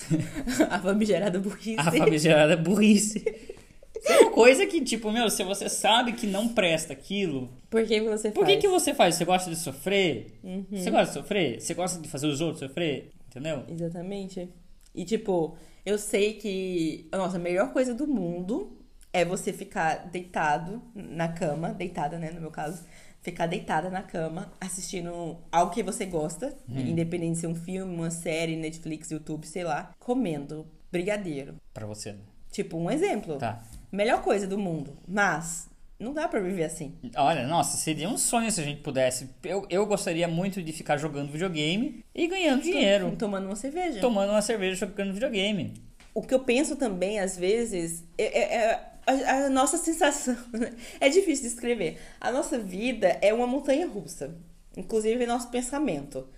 a 0.68 0.78
famigerada 0.78 1.38
burrice. 1.38 1.76
A 1.78 1.90
famigerada 1.90 2.56
burrice. 2.56 3.24
É 4.04 4.20
uma 4.20 4.30
coisa 4.30 4.66
que, 4.66 4.80
tipo, 4.80 5.10
meu, 5.10 5.28
se 5.28 5.42
você 5.42 5.68
sabe 5.68 6.12
que 6.12 6.26
não 6.26 6.48
presta 6.48 6.92
aquilo. 6.92 7.48
Por 7.68 7.84
que 7.84 8.00
você 8.00 8.30
Por 8.30 8.46
que, 8.46 8.58
que 8.58 8.68
você 8.68 8.94
faz? 8.94 9.16
Você 9.16 9.24
gosta 9.24 9.50
de 9.50 9.56
sofrer? 9.56 10.38
Uhum. 10.44 10.66
Você 10.70 10.90
gosta 10.90 11.06
de 11.06 11.12
sofrer? 11.14 11.60
Você 11.60 11.74
gosta 11.74 12.00
de 12.00 12.08
fazer 12.08 12.26
os 12.26 12.40
outros 12.40 12.60
sofrer? 12.60 13.10
Entendeu? 13.28 13.64
Exatamente. 13.68 14.48
E 14.94 15.04
tipo, 15.04 15.56
eu 15.84 15.98
sei 15.98 16.34
que 16.34 17.08
nossa, 17.12 17.36
a 17.36 17.40
melhor 17.40 17.72
coisa 17.72 17.94
do 17.94 18.06
mundo 18.06 18.76
é 19.12 19.24
você 19.24 19.52
ficar 19.52 20.08
deitado 20.08 20.82
na 20.94 21.28
cama, 21.28 21.72
deitada, 21.72 22.18
né, 22.18 22.30
no 22.30 22.40
meu 22.40 22.50
caso, 22.50 22.84
ficar 23.20 23.46
deitada 23.46 23.90
na 23.90 24.02
cama, 24.02 24.52
assistindo 24.60 25.38
algo 25.50 25.72
que 25.72 25.82
você 25.82 26.06
gosta, 26.06 26.56
hum. 26.68 26.78
independente 26.78 27.34
de 27.34 27.38
ser 27.40 27.46
um 27.46 27.54
filme, 27.54 27.94
uma 27.94 28.10
série, 28.10 28.56
Netflix, 28.56 29.10
YouTube, 29.10 29.46
sei 29.46 29.64
lá, 29.64 29.94
comendo 29.98 30.66
brigadeiro. 30.90 31.56
Para 31.74 31.86
você. 31.86 32.12
Né? 32.12 32.20
Tipo, 32.50 32.76
um 32.78 32.90
exemplo. 32.90 33.36
Tá. 33.36 33.62
Melhor 33.90 34.22
coisa 34.22 34.46
do 34.46 34.58
mundo. 34.58 34.96
Mas 35.06 35.68
não 35.98 36.12
dá 36.12 36.28
pra 36.28 36.38
viver 36.38 36.64
assim. 36.64 36.94
Olha, 37.16 37.46
nossa, 37.46 37.76
seria 37.76 38.08
um 38.08 38.16
sonho 38.16 38.50
se 38.52 38.60
a 38.60 38.64
gente 38.64 38.80
pudesse. 38.82 39.28
Eu, 39.42 39.66
eu 39.68 39.84
gostaria 39.84 40.28
muito 40.28 40.62
de 40.62 40.72
ficar 40.72 40.96
jogando 40.96 41.32
videogame 41.32 42.04
e 42.14 42.26
ganhando 42.28 42.62
dinheiro. 42.62 43.16
Tomando 43.18 43.46
uma 43.46 43.56
cerveja. 43.56 44.00
Tomando 44.00 44.30
uma 44.30 44.42
cerveja 44.42 44.86
jogando 44.86 45.12
videogame. 45.12 45.74
O 46.14 46.22
que 46.22 46.32
eu 46.32 46.40
penso 46.40 46.76
também, 46.76 47.18
às 47.18 47.36
vezes, 47.36 48.04
é, 48.16 48.24
é, 48.24 48.56
é 48.56 48.90
a, 49.06 49.46
a, 49.46 49.50
nossa 49.50 49.76
sensação. 49.76 50.36
Né? 50.52 50.72
É 51.00 51.08
difícil 51.08 51.48
de 51.48 51.54
escrever. 51.54 51.98
A 52.20 52.30
nossa 52.30 52.58
vida 52.58 53.18
é 53.20 53.34
uma 53.34 53.46
montanha 53.46 53.88
russa. 53.88 54.36
Inclusive, 54.76 55.26
nosso 55.26 55.48
pensamento. 55.48 56.28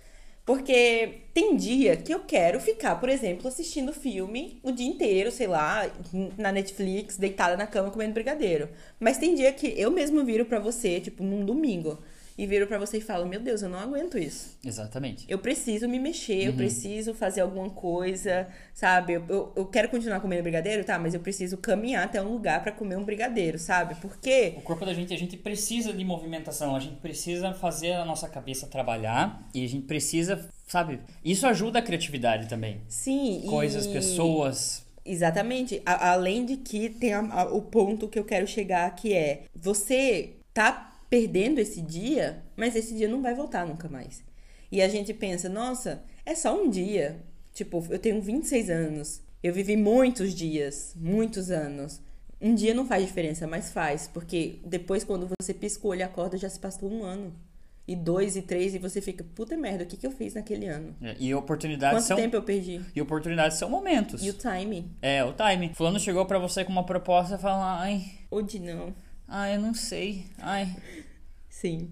Porque 0.45 1.21
tem 1.33 1.55
dia 1.55 1.95
que 1.95 2.13
eu 2.13 2.19
quero 2.21 2.59
ficar, 2.59 2.95
por 2.99 3.09
exemplo, 3.09 3.47
assistindo 3.47 3.93
filme 3.93 4.59
o 4.63 4.71
dia 4.71 4.87
inteiro, 4.87 5.31
sei 5.31 5.47
lá, 5.47 5.89
na 6.37 6.51
Netflix, 6.51 7.15
deitada 7.15 7.55
na 7.55 7.67
cama 7.67 7.91
comendo 7.91 8.13
brigadeiro. 8.13 8.67
Mas 8.99 9.17
tem 9.17 9.35
dia 9.35 9.51
que 9.53 9.67
eu 9.79 9.91
mesmo 9.91 10.25
viro 10.25 10.45
para 10.45 10.59
você, 10.59 10.99
tipo, 10.99 11.23
num 11.23 11.45
domingo. 11.45 11.99
E 12.37 12.47
viro 12.47 12.67
para 12.67 12.77
você 12.77 12.97
e 12.97 13.01
falo: 13.01 13.25
Meu 13.27 13.39
Deus, 13.39 13.61
eu 13.61 13.69
não 13.69 13.79
aguento 13.79 14.17
isso. 14.17 14.57
Exatamente. 14.65 15.25
Eu 15.29 15.39
preciso 15.39 15.87
me 15.87 15.99
mexer, 15.99 16.47
eu 16.47 16.53
preciso 16.53 17.13
fazer 17.13 17.41
alguma 17.41 17.69
coisa, 17.69 18.47
sabe? 18.73 19.13
Eu, 19.13 19.25
eu, 19.29 19.53
eu 19.55 19.65
quero 19.65 19.89
continuar 19.89 20.19
comendo 20.19 20.43
brigadeiro, 20.43 20.83
tá? 20.83 20.97
Mas 20.97 21.13
eu 21.13 21.19
preciso 21.19 21.57
caminhar 21.57 22.05
até 22.05 22.21
um 22.21 22.29
lugar 22.33 22.61
para 22.63 22.71
comer 22.71 22.95
um 22.97 23.03
brigadeiro, 23.03 23.57
sabe? 23.59 23.95
Porque. 23.95 24.53
O 24.57 24.61
corpo 24.61 24.85
da 24.85 24.93
gente, 24.93 25.13
a 25.13 25.17
gente 25.17 25.37
precisa 25.37 25.93
de 25.93 26.03
movimentação, 26.03 26.75
a 26.75 26.79
gente 26.79 26.95
precisa 26.97 27.53
fazer 27.53 27.93
a 27.93 28.05
nossa 28.05 28.27
cabeça 28.29 28.67
trabalhar 28.67 29.41
e 29.53 29.63
a 29.63 29.67
gente 29.67 29.85
precisa, 29.85 30.49
sabe? 30.67 30.99
Isso 31.23 31.45
ajuda 31.47 31.79
a 31.79 31.81
criatividade 31.81 32.47
também. 32.47 32.81
Sim, 32.87 33.43
Coisas, 33.47 33.85
e... 33.85 33.89
pessoas. 33.93 34.85
Exatamente. 35.03 35.81
A- 35.85 36.11
além 36.11 36.45
de 36.45 36.57
que 36.57 36.89
tem 36.89 37.13
a- 37.13 37.19
a- 37.41 37.45
o 37.53 37.61
ponto 37.61 38.07
que 38.07 38.19
eu 38.19 38.23
quero 38.23 38.45
chegar, 38.47 38.89
que 38.95 39.13
é 39.13 39.43
você 39.55 40.33
tá 40.53 40.90
perdendo 41.11 41.59
esse 41.59 41.81
dia, 41.81 42.41
mas 42.55 42.73
esse 42.73 42.95
dia 42.95 43.05
não 43.09 43.21
vai 43.21 43.35
voltar 43.35 43.67
nunca 43.67 43.89
mais. 43.89 44.23
E 44.71 44.81
a 44.81 44.87
gente 44.87 45.13
pensa, 45.13 45.49
nossa, 45.49 46.01
é 46.25 46.33
só 46.33 46.55
um 46.55 46.69
dia. 46.69 47.19
Tipo, 47.53 47.85
eu 47.89 47.99
tenho 47.99 48.21
26 48.21 48.69
anos. 48.69 49.21
Eu 49.43 49.53
vivi 49.53 49.75
muitos 49.75 50.33
dias, 50.33 50.95
muitos 50.95 51.51
anos. 51.51 52.01
Um 52.39 52.55
dia 52.55 52.73
não 52.73 52.87
faz 52.87 53.05
diferença, 53.05 53.45
mas 53.45 53.73
faz. 53.73 54.07
Porque 54.07 54.59
depois, 54.65 55.03
quando 55.03 55.29
você 55.37 55.53
pisca 55.53 55.85
o 55.85 55.89
olho 55.89 55.99
e 55.99 56.03
acorda, 56.03 56.37
já 56.37 56.47
se 56.49 56.57
passou 56.57 56.89
um 56.89 57.03
ano. 57.03 57.35
E 57.85 57.93
dois, 57.93 58.37
e 58.37 58.41
três, 58.41 58.73
e 58.73 58.79
você 58.79 59.01
fica, 59.01 59.25
puta 59.35 59.57
merda, 59.57 59.83
o 59.83 59.87
que, 59.87 59.97
que 59.97 60.07
eu 60.07 60.11
fiz 60.11 60.35
naquele 60.35 60.67
ano? 60.67 60.95
E 61.19 61.35
oportunidades 61.35 61.97
Quanto 61.97 62.07
são 62.07 62.15
tempo 62.15 62.37
eu 62.37 62.43
perdi? 62.43 62.79
e 62.95 63.01
oportunidades 63.01 63.57
são 63.57 63.69
momentos. 63.69 64.23
E 64.23 64.29
o 64.29 64.33
time? 64.33 64.89
É, 65.01 65.25
o 65.25 65.33
time. 65.33 65.73
Fulano 65.73 65.99
chegou 65.99 66.25
pra 66.25 66.39
você 66.39 66.63
com 66.63 66.71
uma 66.71 66.85
proposta 66.85 67.35
e 67.35 67.39
fala: 67.39 67.81
"Ai, 67.81 68.05
Hoje 68.29 68.59
não. 68.59 68.93
Ai, 69.31 69.55
eu 69.55 69.61
não 69.61 69.73
sei. 69.73 70.25
Ai, 70.39 70.75
Sim. 71.49 71.91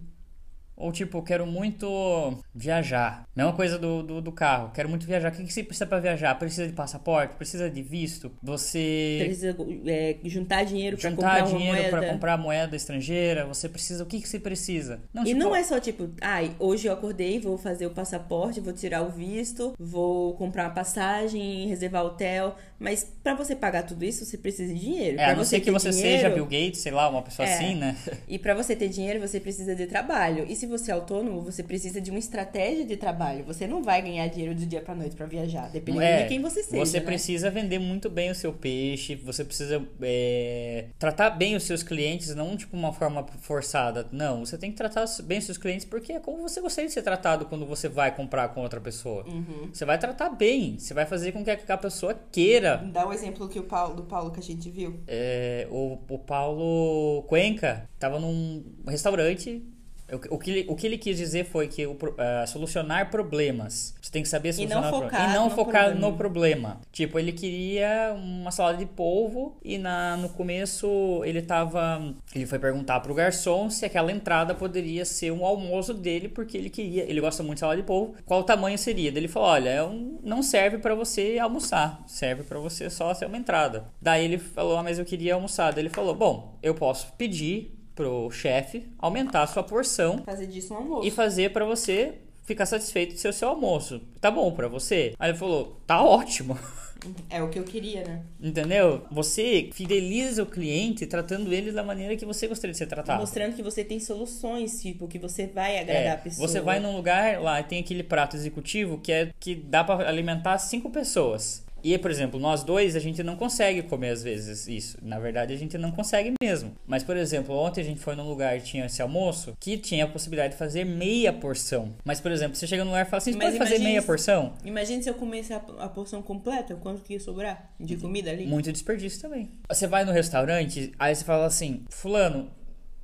Ou 0.79 0.93
tipo, 0.93 1.21
quero 1.21 1.45
muito 1.45 2.41
viajar. 2.55 3.27
Mesma 3.35 3.51
coisa 3.51 3.77
do, 3.77 4.01
do, 4.01 4.21
do 4.21 4.31
carro. 4.31 4.71
Quero 4.73 4.87
muito 4.87 5.05
viajar. 5.05 5.29
O 5.29 5.35
que, 5.35 5.43
que 5.43 5.51
você 5.51 5.61
precisa 5.61 5.85
pra 5.85 5.99
viajar? 5.99 6.33
Precisa 6.35 6.65
de 6.65 6.71
passaporte? 6.71 7.35
Precisa 7.35 7.69
de 7.69 7.81
visto? 7.81 8.31
Você 8.41 9.17
Precisa 9.25 9.57
é, 9.85 10.15
juntar 10.23 10.63
dinheiro 10.63 10.97
pra 10.97 11.09
juntar 11.09 11.21
comprar 11.21 11.45
uma 11.49 11.57
dinheiro 11.57 11.77
moeda. 11.81 11.89
pra 11.97 12.13
comprar 12.13 12.37
moeda 12.37 12.75
estrangeira? 12.77 13.45
Você 13.45 13.67
precisa. 13.67 14.03
O 14.03 14.07
que, 14.07 14.21
que 14.21 14.29
você 14.29 14.39
precisa? 14.39 15.01
E 15.13 15.23
tipo, 15.25 15.37
não 15.37 15.53
é 15.53 15.63
só 15.63 15.81
tipo, 15.81 16.09
ai, 16.21 16.55
hoje 16.57 16.87
eu 16.87 16.93
acordei, 16.93 17.41
vou 17.41 17.57
fazer 17.57 17.85
o 17.85 17.91
passaporte, 17.91 18.61
vou 18.61 18.71
tirar 18.71 19.01
o 19.01 19.09
visto, 19.09 19.73
vou 19.77 20.33
comprar 20.35 20.63
uma 20.63 20.73
passagem, 20.73 21.67
reservar 21.67 22.05
hotel. 22.05 22.55
Mas 22.79 23.05
pra 23.21 23.33
você 23.35 23.55
pagar 23.55 23.83
tudo 23.83 24.05
isso, 24.05 24.23
você 24.25 24.37
precisa 24.37 24.73
de 24.73 24.79
dinheiro. 24.79 25.19
É, 25.19 25.25
pra 25.25 25.33
a 25.33 25.35
não 25.35 25.43
ser 25.43 25.59
que 25.59 25.69
você 25.69 25.89
dinheiro- 25.89 26.17
seja 26.21 26.29
Bill 26.29 26.45
Gates, 26.45 26.79
sei 26.79 26.91
lá, 26.93 27.09
uma 27.09 27.21
pessoa 27.21 27.45
É. 27.47 27.53
assim, 27.53 27.75
né? 27.75 27.95
E 28.27 28.39
pra 28.39 28.53
você 28.55 28.73
ter 28.75 28.87
dinheiro, 28.87 29.19
você 29.19 29.37
precisa 29.39 29.75
de 29.75 29.85
trabalho. 29.85 30.45
E 30.47 30.55
se 30.55 30.65
você 30.65 30.89
é 30.89 30.93
autônomo, 30.93 31.41
você 31.41 31.61
precisa 31.61 31.99
de 31.99 32.09
uma 32.09 32.19
estratégia 32.19 32.85
de 32.85 32.95
trabalho. 32.95 33.43
Você 33.43 33.67
não 33.67 33.83
vai 33.83 34.01
ganhar 34.01 34.27
dinheiro 34.27 34.55
do 34.55 34.65
dia 34.65 34.79
pra 34.81 34.95
noite 34.95 35.15
pra 35.15 35.25
viajar, 35.25 35.69
dependendo 35.69 36.03
É, 36.05 36.23
de 36.23 36.29
quem 36.29 36.41
você 36.41 36.63
seja. 36.63 36.85
Você 36.85 36.99
né? 37.01 37.05
precisa 37.05 37.49
vender 37.49 37.79
muito 37.79 38.09
bem 38.09 38.31
o 38.31 38.35
seu 38.35 38.53
peixe, 38.53 39.13
você 39.15 39.43
precisa 39.43 39.85
é, 40.01 40.85
tratar 40.97 41.31
bem 41.31 41.55
os 41.57 41.63
seus 41.63 41.83
clientes, 41.83 42.33
não 42.33 42.55
tipo 42.55 42.77
uma 42.77 42.93
forma 42.93 43.25
forçada. 43.41 44.07
Não, 44.11 44.45
você 44.45 44.57
tem 44.57 44.71
que 44.71 44.77
tratar 44.77 45.05
bem 45.23 45.39
os 45.39 45.43
seus 45.45 45.57
clientes 45.57 45.85
porque 45.85 46.13
é 46.13 46.19
como 46.19 46.41
você 46.47 46.61
gostaria 46.61 46.87
de 46.87 46.93
ser 46.93 47.01
tratado 47.01 47.45
quando 47.45 47.65
você 47.65 47.89
vai 47.89 48.15
comprar 48.15 48.47
com 48.49 48.61
outra 48.61 48.79
pessoa. 48.79 49.25
Uhum. 49.27 49.69
Você 49.73 49.83
vai 49.83 49.97
tratar 49.97 50.29
bem, 50.29 50.77
você 50.79 50.93
vai 50.93 51.05
fazer 51.05 51.31
com 51.33 51.43
que 51.43 51.51
a 51.51 51.77
pessoa 51.77 52.17
queira. 52.31 52.68
Dá 52.77 53.07
o 53.07 53.13
exemplo 53.13 53.47
que 53.47 53.59
o 53.59 53.63
Paulo, 53.63 53.95
do 53.95 54.03
Paulo 54.03 54.31
que 54.31 54.39
a 54.39 54.43
gente 54.43 54.69
viu. 54.69 55.01
É, 55.07 55.67
o, 55.71 55.97
o 56.09 56.19
Paulo 56.19 57.23
Cuenca 57.23 57.89
tava 57.99 58.19
num 58.19 58.63
restaurante. 58.87 59.63
O, 60.11 60.35
o 60.35 60.39
que, 60.39 60.51
ele, 60.51 60.65
o 60.69 60.75
que 60.75 60.87
ele 60.87 60.97
quis 60.97 61.17
dizer 61.17 61.45
foi 61.45 61.67
que 61.67 61.85
o, 61.85 61.97
ah, 62.17 62.45
solucionar 62.47 63.09
problemas. 63.11 63.93
Você 64.01 64.11
tem 64.11 64.23
que 64.23 64.29
saber 64.29 64.49
E 64.57 64.65
não 64.65 64.81
solucionar 64.81 64.89
pro- 64.91 65.01
focar 65.01 65.29
e 65.29 65.33
não 65.33 65.43
no 65.45 65.49
focar 65.55 65.83
problema. 65.85 66.07
no 66.11 66.17
problema. 66.17 66.81
Tipo, 66.91 67.19
ele 67.19 67.31
queria 67.31 68.13
uma 68.15 68.51
salada 68.51 68.77
de 68.77 68.85
polvo 68.85 69.57
e 69.63 69.77
na, 69.77 70.17
no 70.17 70.29
começo 70.29 71.21
ele 71.25 71.41
tava. 71.41 72.13
Ele 72.33 72.45
foi 72.45 72.59
perguntar 72.59 72.99
pro 73.01 73.13
garçom 73.13 73.69
se 73.69 73.85
aquela 73.85 74.11
entrada 74.11 74.53
poderia 74.55 75.05
ser 75.05 75.31
um 75.31 75.45
almoço 75.45 75.93
dele, 75.93 76.27
porque 76.27 76.57
ele 76.57 76.69
queria. 76.69 77.03
Ele 77.03 77.21
gosta 77.21 77.43
muito 77.43 77.55
de 77.55 77.59
salada 77.61 77.79
de 77.81 77.85
polvo. 77.87 78.15
Qual 78.25 78.39
o 78.41 78.43
tamanho 78.43 78.77
seria? 78.77 79.11
Daí 79.11 79.21
ele 79.21 79.27
falou: 79.27 79.49
olha, 79.49 79.69
é 79.69 79.83
um, 79.83 80.19
não 80.23 80.41
serve 80.41 80.77
pra 80.79 80.95
você 80.95 81.37
almoçar, 81.39 82.01
serve 82.07 82.43
pra 82.43 82.59
você 82.59 82.89
só 82.89 83.13
ser 83.13 83.25
uma 83.25 83.37
entrada. 83.37 83.85
Daí 84.01 84.25
ele 84.25 84.37
falou: 84.37 84.77
ah, 84.77 84.83
mas 84.83 84.97
eu 84.99 85.05
queria 85.05 85.35
almoçar. 85.35 85.71
Daí 85.73 85.83
ele 85.83 85.89
falou: 85.89 86.15
bom, 86.15 86.57
eu 86.63 86.73
posso 86.73 87.11
pedir 87.17 87.78
pro 87.99 88.31
chefe 88.31 88.87
aumentar 88.97 89.43
a 89.43 89.47
sua 89.47 89.61
porção 89.61 90.19
Fazer 90.25 90.47
disso 90.47 90.73
um 90.73 90.77
almoço. 90.77 91.05
e 91.07 91.11
fazer 91.11 91.51
pra 91.51 91.65
você 91.65 92.13
ficar 92.43 92.65
satisfeito 92.65 93.13
de 93.13 93.19
ser 93.19 93.27
o 93.27 93.33
seu 93.33 93.49
almoço. 93.49 94.01
Tá 94.21 94.31
bom 94.31 94.49
pra 94.53 94.69
você? 94.69 95.13
Aí 95.19 95.31
ele 95.31 95.37
falou: 95.37 95.81
tá 95.85 96.01
ótimo. 96.01 96.57
É 97.29 97.41
o 97.41 97.47
que 97.47 97.57
eu 97.57 97.63
queria, 97.63 98.03
né? 98.03 98.23
Entendeu? 98.41 99.03
Você 99.09 99.69
fideliza 99.71 100.43
o 100.43 100.45
cliente 100.45 101.05
tratando 101.07 101.53
ele 101.53 101.71
da 101.71 101.81
maneira 101.81 102.13
que 102.17 102.25
você 102.25 102.45
gostaria 102.45 102.73
de 102.73 102.77
ser 102.77 102.87
tratado. 102.87 103.21
Mostrando 103.21 103.55
que 103.55 103.63
você 103.63 103.85
tem 103.85 104.01
soluções, 104.01 104.81
tipo, 104.81 105.07
que 105.07 105.17
você 105.17 105.47
vai 105.47 105.79
agradar 105.79 106.03
É, 106.03 106.11
a 106.11 106.17
pessoa. 106.17 106.45
você 106.45 106.59
vai 106.59 106.81
num 106.81 106.93
lugar 106.97 107.39
lá 107.41 107.61
e 107.61 107.63
tem 107.63 107.79
aquele 107.79 108.03
prato 108.03 108.35
executivo 108.35 108.97
que 108.97 109.13
é 109.13 109.29
que 109.39 109.55
dá 109.55 109.81
pra 109.81 110.09
alimentar 110.09 110.57
cinco 110.57 110.89
pessoas. 110.89 111.63
E, 111.83 111.97
por 111.97 112.11
exemplo, 112.11 112.39
nós 112.39 112.63
dois, 112.63 112.95
a 112.95 112.99
gente 112.99 113.21
não 113.23 113.35
consegue 113.35 113.83
comer 113.83 114.09
às 114.09 114.23
vezes 114.23 114.67
isso. 114.67 114.97
Na 115.01 115.19
verdade, 115.19 115.53
a 115.53 115.57
gente 115.57 115.77
não 115.77 115.91
consegue 115.91 116.33
mesmo. 116.41 116.73
Mas, 116.87 117.03
por 117.03 117.15
exemplo, 117.17 117.55
ontem 117.55 117.81
a 117.81 117.83
gente 117.83 117.99
foi 117.99 118.15
num 118.15 118.27
lugar 118.27 118.57
e 118.57 118.61
tinha 118.61 118.85
esse 118.85 119.01
almoço 119.01 119.55
que 119.59 119.77
tinha 119.77 120.05
a 120.05 120.07
possibilidade 120.07 120.53
de 120.53 120.59
fazer 120.59 120.83
meia 120.85 121.31
porção. 121.33 121.93
Mas, 122.03 122.19
por 122.19 122.31
exemplo, 122.31 122.55
você 122.55 122.67
chega 122.67 122.83
num 122.83 122.91
lugar 122.91 123.05
e 123.05 123.09
fala 123.09 123.17
assim, 123.19 123.31
você 123.33 123.39
pode 123.39 123.57
fazer 123.57 123.79
meia 123.79 124.01
se- 124.01 124.07
porção? 124.07 124.53
Imagina 124.63 125.01
se 125.01 125.09
eu 125.09 125.13
comesse 125.13 125.53
a, 125.53 125.57
a 125.79 125.89
porção 125.89 126.21
completa, 126.21 126.75
quanto 126.75 127.01
que 127.01 127.13
ia 127.13 127.19
sobrar 127.19 127.71
de 127.79 127.95
comida 127.97 128.29
ali? 128.31 128.45
Muito 128.45 128.71
desperdício 128.71 129.21
também. 129.21 129.49
Você 129.67 129.87
vai 129.87 130.03
no 130.05 130.11
restaurante, 130.11 130.91
aí 130.99 131.15
você 131.15 131.23
fala 131.23 131.45
assim, 131.45 131.83
fulano, 131.89 132.49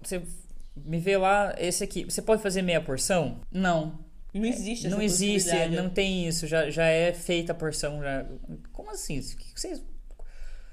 você 0.02 0.22
me 0.76 1.00
vê 1.00 1.18
lá 1.18 1.56
esse 1.58 1.84
aqui, 1.84 2.04
você 2.04 2.22
pode 2.22 2.42
fazer 2.42 2.62
meia 2.62 2.82
porção? 2.82 3.40
Não. 3.52 4.05
Não 4.36 4.46
existe 4.46 4.88
essa 4.88 4.96
Não 4.96 5.02
existe, 5.02 5.68
não 5.70 5.90
tem 5.90 6.28
isso, 6.28 6.46
já, 6.46 6.70
já 6.70 6.86
é 6.86 7.14
feita 7.14 7.54
a 7.54 7.56
porção. 7.56 8.02
Já... 8.02 8.26
Como 8.74 8.92
assim? 8.92 9.18
O 9.20 9.22
que 9.38 9.60
vocês... 9.60 9.82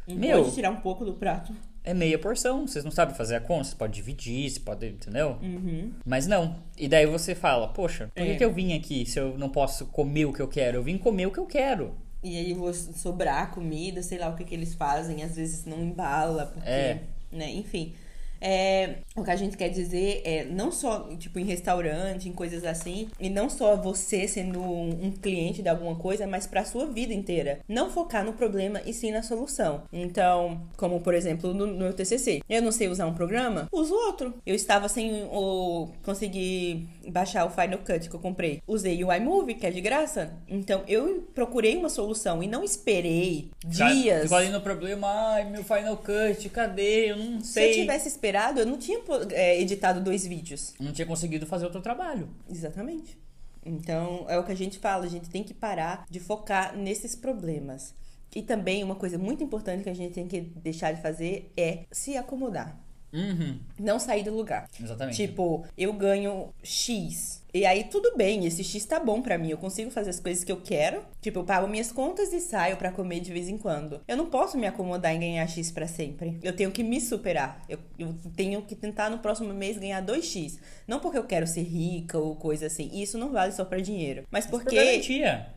Não 0.06 0.16
Meu. 0.16 0.42
Pode 0.42 0.54
tirar 0.54 0.70
um 0.70 0.80
pouco 0.80 1.04
do 1.04 1.14
prato. 1.14 1.54
É 1.84 1.92
meia 1.94 2.18
porção, 2.18 2.66
vocês 2.66 2.84
não 2.84 2.90
sabem 2.92 3.14
fazer 3.14 3.36
a 3.36 3.40
conta, 3.40 3.64
você 3.64 3.74
pode 3.76 3.92
dividir, 3.94 4.48
você 4.50 4.60
pode, 4.60 4.86
entendeu? 4.86 5.38
Uhum. 5.42 5.92
Mas 6.04 6.26
não. 6.26 6.56
E 6.76 6.86
daí 6.88 7.06
você 7.06 7.34
fala, 7.34 7.68
poxa, 7.68 8.08
por 8.14 8.22
que, 8.24 8.30
É. 8.30 8.36
que 8.36 8.44
eu 8.44 8.52
vim 8.52 8.72
aqui 8.74 9.04
se 9.06 9.18
eu 9.18 9.36
não 9.38 9.48
posso 9.48 9.86
comer 9.86 10.26
o 10.26 10.32
que 10.32 10.40
eu 10.40 10.46
quero? 10.48 10.78
Eu 10.78 10.82
vim 10.82 10.96
comer 10.98 11.26
o 11.26 11.32
que 11.32 11.38
eu 11.40 11.46
quero. 11.46 11.94
E 12.22 12.36
aí 12.36 12.52
vou 12.52 12.72
sobrar 12.72 13.50
comida, 13.52 14.00
sei 14.00 14.18
lá 14.18 14.28
o 14.28 14.36
que, 14.36 14.44
que 14.44 14.54
eles 14.54 14.74
fazem, 14.74 15.24
às 15.24 15.34
vezes 15.34 15.64
não 15.64 15.82
embala, 15.82 16.46
porque, 16.46 16.68
É. 16.68 17.00
né, 17.32 17.50
enfim. 17.50 17.94
É, 18.42 18.96
o 19.14 19.22
que 19.22 19.30
a 19.30 19.36
gente 19.36 19.56
quer 19.56 19.68
dizer 19.68 20.20
é 20.24 20.44
não 20.44 20.72
só 20.72 21.08
tipo 21.16 21.38
em 21.38 21.44
restaurante, 21.44 22.28
em 22.28 22.32
coisas 22.32 22.64
assim, 22.64 23.08
e 23.20 23.30
não 23.30 23.48
só 23.48 23.76
você 23.76 24.26
sendo 24.26 24.60
um, 24.60 25.06
um 25.06 25.12
cliente 25.12 25.62
de 25.62 25.68
alguma 25.68 25.94
coisa, 25.94 26.26
mas 26.26 26.46
pra 26.46 26.64
sua 26.64 26.86
vida 26.86 27.14
inteira. 27.14 27.60
Não 27.68 27.88
focar 27.90 28.24
no 28.24 28.32
problema 28.32 28.82
e 28.84 28.92
sim 28.92 29.12
na 29.12 29.22
solução. 29.22 29.84
Então, 29.92 30.60
como 30.76 31.00
por 31.00 31.14
exemplo 31.14 31.54
no, 31.54 31.66
no 31.66 31.78
meu 31.78 31.92
TCC, 31.92 32.42
eu 32.48 32.60
não 32.60 32.72
sei 32.72 32.88
usar 32.88 33.06
um 33.06 33.14
programa, 33.14 33.68
uso 33.70 33.94
outro. 33.94 34.34
Eu 34.44 34.54
estava 34.54 34.88
sem 34.88 35.22
o 35.30 35.88
conseguir 36.02 36.88
baixar 37.08 37.44
o 37.44 37.50
Final 37.50 37.78
Cut 37.78 38.08
que 38.08 38.16
eu 38.16 38.20
comprei. 38.20 38.60
Usei 38.66 39.02
o 39.04 39.12
iMovie, 39.12 39.54
que 39.54 39.66
é 39.66 39.70
de 39.70 39.80
graça. 39.80 40.32
Então, 40.48 40.82
eu 40.88 41.28
procurei 41.34 41.76
uma 41.76 41.88
solução 41.88 42.42
e 42.42 42.46
não 42.48 42.64
esperei 42.64 43.50
dias. 43.64 44.22
Ficou 44.22 44.38
ali 44.38 44.48
no 44.48 44.60
problema, 44.60 45.06
ai, 45.08 45.44
meu 45.48 45.62
Final 45.62 45.96
Cut, 45.96 46.48
cadê? 46.48 47.10
Eu 47.10 47.16
não 47.16 47.40
Se 47.40 47.52
sei. 47.52 47.70
eu 47.70 47.74
tivesse 47.74 48.08
esperado, 48.08 48.31
eu 48.60 48.66
não 48.66 48.78
tinha 48.78 49.00
é, 49.30 49.60
editado 49.60 50.00
dois 50.00 50.26
vídeos. 50.26 50.74
Não 50.80 50.92
tinha 50.92 51.06
conseguido 51.06 51.46
fazer 51.46 51.64
outro 51.64 51.80
trabalho. 51.80 52.28
Exatamente. 52.50 53.18
Então, 53.64 54.26
é 54.28 54.38
o 54.38 54.44
que 54.44 54.52
a 54.52 54.56
gente 54.56 54.78
fala, 54.78 55.04
a 55.04 55.08
gente 55.08 55.28
tem 55.30 55.44
que 55.44 55.54
parar 55.54 56.04
de 56.10 56.18
focar 56.18 56.76
nesses 56.76 57.14
problemas. 57.14 57.94
E 58.34 58.42
também 58.42 58.82
uma 58.82 58.94
coisa 58.94 59.18
muito 59.18 59.44
importante 59.44 59.84
que 59.84 59.90
a 59.90 59.94
gente 59.94 60.14
tem 60.14 60.26
que 60.26 60.40
deixar 60.40 60.92
de 60.92 61.02
fazer 61.02 61.52
é 61.56 61.84
se 61.92 62.16
acomodar. 62.16 62.78
Uhum, 63.12 63.58
Não 63.78 63.98
sair 63.98 64.24
do 64.24 64.34
lugar. 64.34 64.68
exatamente. 64.80 65.16
Tipo, 65.16 65.66
eu 65.76 65.92
ganho 65.92 66.48
X. 66.62 67.41
E 67.54 67.66
aí 67.66 67.84
tudo 67.84 68.16
bem, 68.16 68.46
esse 68.46 68.64
X 68.64 68.84
tá 68.86 68.98
bom 68.98 69.20
para 69.20 69.36
mim. 69.36 69.50
Eu 69.50 69.58
consigo 69.58 69.90
fazer 69.90 70.10
as 70.10 70.20
coisas 70.20 70.42
que 70.42 70.50
eu 70.50 70.60
quero. 70.60 71.02
Tipo, 71.20 71.40
eu 71.40 71.44
pago 71.44 71.68
minhas 71.68 71.92
contas 71.92 72.32
e 72.32 72.40
saio 72.40 72.76
para 72.76 72.90
comer 72.90 73.20
de 73.20 73.32
vez 73.32 73.48
em 73.48 73.58
quando. 73.58 74.00
Eu 74.08 74.16
não 74.16 74.26
posso 74.26 74.56
me 74.56 74.66
acomodar 74.66 75.14
em 75.14 75.20
ganhar 75.20 75.46
X 75.46 75.70
para 75.70 75.86
sempre. 75.86 76.38
Eu 76.42 76.56
tenho 76.56 76.70
que 76.70 76.82
me 76.82 77.00
superar. 77.00 77.62
Eu, 77.68 77.78
eu, 77.98 78.14
tenho 78.34 78.62
que 78.62 78.74
tentar 78.74 79.10
no 79.10 79.18
próximo 79.18 79.52
mês 79.52 79.76
ganhar 79.76 80.02
2X. 80.02 80.58
Não 80.86 80.98
porque 80.98 81.18
eu 81.18 81.24
quero 81.24 81.46
ser 81.46 81.62
rica 81.62 82.18
ou 82.18 82.34
coisa 82.36 82.66
assim. 82.66 82.90
Isso 82.92 83.18
não 83.18 83.30
vale 83.30 83.52
só 83.52 83.64
para 83.64 83.80
dinheiro. 83.80 84.24
Mas 84.30 84.46
porque 84.46 85.02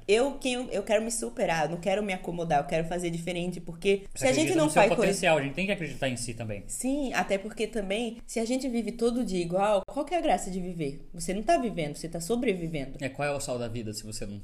eu, 0.08 0.34
quem, 0.34 0.68
eu 0.72 0.84
quero 0.84 1.04
me 1.04 1.12
superar. 1.12 1.66
Eu 1.66 1.72
não 1.72 1.78
quero 1.78 2.04
me 2.04 2.14
acomodar. 2.14 2.60
Eu 2.60 2.66
quero 2.66 2.88
fazer 2.88 3.10
diferente. 3.10 3.62
Porque 3.62 4.04
Você 4.14 4.26
se 4.26 4.32
a 4.32 4.34
gente 4.34 4.54
não 4.54 4.70
faz 4.70 4.90
potencial, 4.90 5.36
coisa... 5.36 5.46
a 5.46 5.48
gente 5.48 5.56
tem 5.56 5.66
que 5.66 5.72
acreditar 5.72 6.10
em 6.10 6.18
si 6.18 6.34
também. 6.34 6.64
Sim, 6.68 7.14
até 7.14 7.38
porque 7.38 7.68
também, 7.68 8.18
se 8.28 8.40
a 8.40 8.46
gente 8.46 8.68
vive 8.68 8.92
todo 8.92 9.24
dia 9.24 9.42
igual, 9.42 9.82
qual 9.88 10.06
que 10.06 10.14
é 10.14 10.18
a 10.18 10.22
graça 10.22 10.52
de 10.52 10.60
viver? 10.60 11.08
Você 11.14 11.34
não 11.34 11.42
tá 11.42 11.58
vivendo, 11.58 11.85
você 11.94 12.08
tá 12.08 12.20
sobrevivendo. 12.20 12.98
É, 13.00 13.10
qual 13.10 13.28
é 13.28 13.32
o 13.32 13.40
sal 13.40 13.60
da 13.60 13.68
vida 13.68 13.94
se 13.94 14.04
você 14.04 14.26
não. 14.26 14.42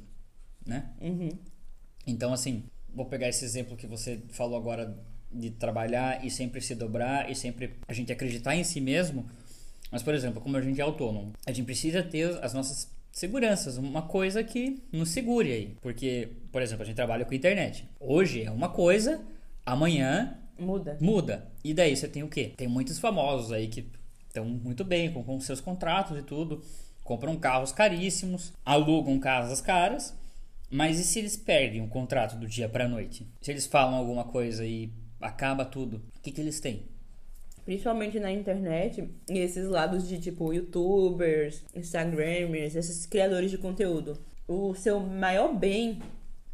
né? 0.66 0.90
Uhum. 1.00 1.30
Então, 2.06 2.32
assim, 2.32 2.64
vou 2.94 3.06
pegar 3.06 3.28
esse 3.28 3.44
exemplo 3.44 3.76
que 3.76 3.86
você 3.86 4.20
falou 4.30 4.56
agora 4.56 4.96
de 5.30 5.50
trabalhar 5.50 6.24
e 6.24 6.30
sempre 6.30 6.60
se 6.60 6.74
dobrar 6.74 7.30
e 7.30 7.34
sempre 7.34 7.78
a 7.88 7.92
gente 7.92 8.12
acreditar 8.12 8.54
em 8.54 8.64
si 8.64 8.80
mesmo. 8.80 9.26
Mas, 9.90 10.02
por 10.02 10.14
exemplo, 10.14 10.40
como 10.40 10.56
a 10.56 10.60
gente 10.60 10.80
é 10.80 10.82
autônomo, 10.82 11.32
a 11.46 11.52
gente 11.52 11.66
precisa 11.66 12.02
ter 12.02 12.38
as 12.42 12.52
nossas 12.52 12.90
seguranças, 13.10 13.76
uma 13.76 14.02
coisa 14.02 14.42
que 14.42 14.82
nos 14.90 15.10
segure 15.10 15.52
aí. 15.52 15.76
Porque, 15.80 16.28
por 16.50 16.62
exemplo, 16.62 16.82
a 16.82 16.86
gente 16.86 16.96
trabalha 16.96 17.24
com 17.24 17.34
internet. 17.34 17.86
Hoje 18.00 18.42
é 18.42 18.50
uma 18.50 18.70
coisa, 18.70 19.20
amanhã 19.64 20.38
muda. 20.58 20.96
Muda. 21.00 21.46
E 21.62 21.74
daí 21.74 21.96
você 21.96 22.08
tem 22.08 22.22
o 22.22 22.28
quê? 22.28 22.52
Tem 22.56 22.68
muitos 22.68 22.98
famosos 22.98 23.52
aí 23.52 23.68
que 23.68 23.86
estão 24.28 24.44
muito 24.44 24.84
bem 24.84 25.12
com, 25.12 25.22
com 25.22 25.38
seus 25.40 25.60
contratos 25.60 26.18
e 26.18 26.22
tudo, 26.22 26.62
compram 27.04 27.36
carros 27.36 27.72
caríssimos, 27.72 28.52
alugam 28.64 29.18
casas 29.18 29.60
caras. 29.60 30.14
Mas 30.70 30.98
e 30.98 31.04
se 31.04 31.18
eles 31.18 31.36
perdem 31.36 31.82
o 31.82 31.88
contrato 31.88 32.36
do 32.36 32.46
dia 32.46 32.68
para 32.68 32.88
noite? 32.88 33.26
Se 33.42 33.50
eles 33.50 33.66
falam 33.66 33.94
alguma 33.94 34.24
coisa 34.24 34.64
e 34.64 34.90
acaba 35.20 35.66
tudo, 35.66 36.02
o 36.16 36.20
que, 36.22 36.32
que 36.32 36.40
eles 36.40 36.60
têm? 36.60 36.86
Principalmente 37.64 38.18
na 38.18 38.32
internet, 38.32 39.08
e 39.28 39.38
esses 39.38 39.68
lados 39.68 40.08
de 40.08 40.18
tipo 40.18 40.52
youtubers, 40.52 41.62
instagramers, 41.74 42.74
esses 42.74 43.06
criadores 43.06 43.50
de 43.50 43.58
conteúdo. 43.58 44.18
O 44.48 44.74
seu 44.74 44.98
maior 44.98 45.54
bem, 45.54 46.00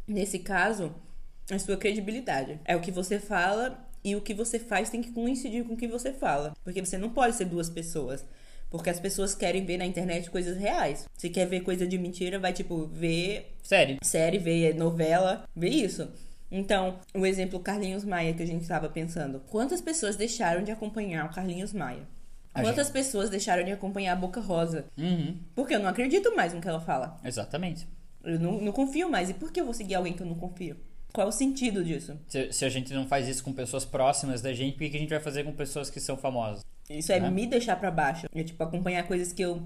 nesse 0.07 0.39
caso, 0.39 0.93
é 1.49 1.55
a 1.55 1.59
sua 1.59 1.77
credibilidade. 1.77 2.59
É 2.63 2.75
o 2.75 2.81
que 2.81 2.91
você 2.91 3.19
fala 3.19 3.89
e 4.03 4.15
o 4.15 4.21
que 4.21 4.33
você 4.33 4.59
faz 4.59 4.89
tem 4.89 5.01
que 5.01 5.11
coincidir 5.11 5.65
com 5.65 5.73
o 5.73 5.77
que 5.77 5.87
você 5.87 6.13
fala. 6.13 6.53
Porque 6.63 6.85
você 6.85 6.97
não 6.97 7.09
pode 7.09 7.35
ser 7.35 7.45
duas 7.45 7.69
pessoas. 7.69 8.23
Porque 8.69 8.89
as 8.89 8.99
pessoas 8.99 9.33
querem 9.33 9.65
ver 9.65 9.77
na 9.77 9.85
internet 9.85 10.29
coisas 10.29 10.57
reais. 10.57 11.07
Se 11.17 11.29
quer 11.29 11.47
ver 11.47 11.61
coisa 11.61 11.87
de 11.87 11.97
mentira, 11.97 12.39
vai, 12.39 12.53
tipo, 12.53 12.85
ver. 12.85 13.55
Série. 13.63 13.97
Série, 14.01 14.37
ver 14.37 14.75
novela, 14.75 15.43
ver 15.55 15.69
isso. 15.69 16.07
Então, 16.51 16.99
o 17.13 17.25
exemplo 17.25 17.59
Carlinhos 17.59 18.03
Maia 18.03 18.33
que 18.33 18.43
a 18.43 18.45
gente 18.45 18.61
estava 18.61 18.89
pensando. 18.89 19.41
Quantas 19.49 19.81
pessoas 19.81 20.15
deixaram 20.15 20.63
de 20.63 20.71
acompanhar 20.71 21.25
o 21.25 21.33
Carlinhos 21.33 21.73
Maia? 21.73 22.07
A 22.53 22.61
Quantas 22.61 22.87
gente... 22.87 22.93
pessoas 22.93 23.29
deixaram 23.29 23.63
de 23.63 23.71
acompanhar 23.71 24.13
a 24.13 24.15
Boca 24.15 24.41
Rosa? 24.41 24.85
Uhum. 24.97 25.37
Porque 25.53 25.75
eu 25.75 25.79
não 25.79 25.89
acredito 25.89 26.35
mais 26.35 26.53
no 26.53 26.61
que 26.61 26.67
ela 26.67 26.79
fala. 26.79 27.19
Exatamente. 27.23 27.87
Eu 28.23 28.39
não, 28.39 28.59
não 28.59 28.71
confio 28.71 29.09
mais. 29.09 29.29
E 29.29 29.33
por 29.33 29.51
que 29.51 29.61
eu 29.61 29.65
vou 29.65 29.73
seguir 29.73 29.95
alguém 29.95 30.13
que 30.13 30.21
eu 30.21 30.27
não 30.27 30.35
confio? 30.35 30.75
Qual 31.13 31.25
é 31.25 31.29
o 31.29 31.33
sentido 31.33 31.83
disso? 31.83 32.19
Se, 32.27 32.51
se, 32.51 32.65
a 32.65 32.69
gente 32.69 32.93
não 32.93 33.07
faz 33.07 33.27
isso 33.27 33.43
com 33.43 33.51
pessoas 33.51 33.85
próximas 33.85 34.41
da 34.41 34.53
gente, 34.53 34.77
por 34.77 34.89
que 34.89 34.95
a 34.95 34.99
gente 34.99 35.09
vai 35.09 35.19
fazer 35.19 35.43
com 35.43 35.51
pessoas 35.51 35.89
que 35.89 35.99
são 35.99 36.15
famosas? 36.15 36.63
Isso 36.89 37.11
é 37.11 37.19
né? 37.19 37.29
me 37.29 37.45
deixar 37.45 37.75
para 37.75 37.91
baixo. 37.91 38.27
É 38.33 38.43
tipo 38.43 38.61
acompanhar 38.63 39.07
coisas 39.07 39.31
que 39.31 39.43
eu 39.43 39.61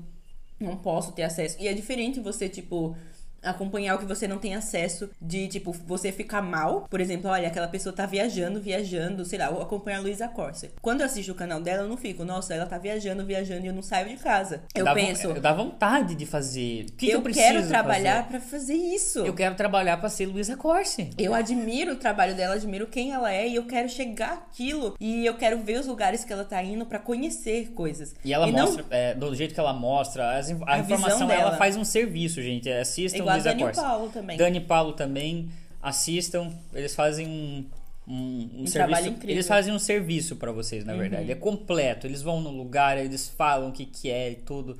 não 0.59 0.77
posso 0.77 1.13
ter 1.13 1.23
acesso. 1.23 1.57
E 1.59 1.67
é 1.67 1.73
diferente 1.73 2.19
você, 2.19 2.49
tipo, 2.49 2.95
acompanhar 3.43 3.95
o 3.95 3.99
que 3.99 4.05
você 4.05 4.27
não 4.27 4.37
tem 4.37 4.55
acesso, 4.55 5.09
de 5.21 5.47
tipo, 5.47 5.71
você 5.71 6.11
ficar 6.11 6.41
mal. 6.41 6.87
Por 6.89 7.01
exemplo, 7.01 7.29
olha, 7.29 7.47
aquela 7.47 7.67
pessoa 7.67 7.93
tá 7.93 8.05
viajando, 8.05 8.61
viajando, 8.61 9.25
sei 9.25 9.39
lá, 9.39 9.45
eu 9.47 9.61
acompanho 9.61 9.97
a 9.97 10.01
Luísa 10.01 10.27
Corsa. 10.27 10.69
Quando 10.81 11.01
eu 11.01 11.05
assisto 11.05 11.31
o 11.31 11.35
canal 11.35 11.61
dela, 11.61 11.83
eu 11.83 11.89
não 11.89 11.97
fico, 11.97 12.23
nossa, 12.23 12.53
ela 12.53 12.65
tá 12.65 12.77
viajando, 12.77 13.25
viajando 13.25 13.65
e 13.65 13.67
eu 13.67 13.73
não 13.73 13.81
saio 13.81 14.07
de 14.09 14.17
casa. 14.17 14.63
Eu 14.73 14.85
dá 14.85 14.93
penso. 14.93 15.33
Dá 15.33 15.53
vontade 15.53 16.15
de 16.15 16.25
fazer. 16.25 16.85
O 16.89 16.93
que 16.93 17.09
eu, 17.09 17.19
eu 17.19 17.33
quero 17.33 17.67
trabalhar 17.67 18.27
para 18.27 18.39
fazer 18.39 18.75
isso. 18.75 19.19
Eu 19.19 19.33
quero 19.33 19.55
trabalhar 19.55 19.97
para 19.97 20.09
ser 20.09 20.25
Luísa 20.25 20.55
Corse. 20.55 21.09
Eu 21.17 21.33
admiro 21.33 21.93
o 21.93 21.95
trabalho 21.95 22.35
dela, 22.35 22.55
admiro 22.55 22.87
quem 22.87 23.11
ela 23.11 23.33
é 23.33 23.47
e 23.47 23.55
eu 23.55 23.65
quero 23.65 23.89
chegar 23.89 24.33
aquilo. 24.33 24.95
E 24.99 25.25
eu 25.25 25.35
quero 25.35 25.59
ver 25.59 25.79
os 25.79 25.87
lugares 25.87 26.23
que 26.23 26.31
ela 26.31 26.45
tá 26.45 26.61
indo 26.63 26.85
para 26.85 26.99
conhecer 26.99 27.71
coisas. 27.73 28.15
E 28.23 28.33
ela 28.33 28.47
e 28.47 28.51
mostra, 28.51 28.83
não... 28.83 28.89
é, 28.91 29.13
do 29.13 29.33
jeito 29.35 29.53
que 29.53 29.59
ela 29.59 29.73
mostra, 29.73 30.37
as, 30.37 30.51
a, 30.51 30.73
a 30.73 30.79
informação 30.79 31.29
ela 31.31 31.57
faz 31.57 31.75
um 31.75 31.83
serviço, 31.83 32.41
gente. 32.41 32.69
Assistam 32.69 33.17
Igual 33.17 33.32
Luísa 33.33 33.55
Corse. 33.55 33.81
Paulo 33.81 34.09
também. 34.09 34.37
Dani 34.37 34.61
Paulo 34.61 34.93
também. 34.93 35.49
Assistam, 35.81 36.51
eles 36.73 36.95
fazem 36.95 37.27
um, 37.27 37.65
um, 38.07 38.13
um, 38.13 38.61
um 38.63 38.67
serviço. 38.67 39.07
Incrível. 39.07 39.29
Eles 39.29 39.47
fazem 39.47 39.73
um 39.73 39.79
serviço 39.79 40.35
para 40.37 40.51
vocês, 40.51 40.85
na 40.85 40.93
uhum. 40.93 40.99
verdade. 40.99 41.31
É 41.31 41.35
completo. 41.35 42.07
Eles 42.07 42.21
vão 42.21 42.41
no 42.41 42.51
lugar, 42.51 42.97
eles 42.97 43.27
falam 43.27 43.69
o 43.69 43.71
que, 43.71 43.85
que 43.85 44.09
é 44.09 44.31
e 44.31 44.35
tudo. 44.35 44.77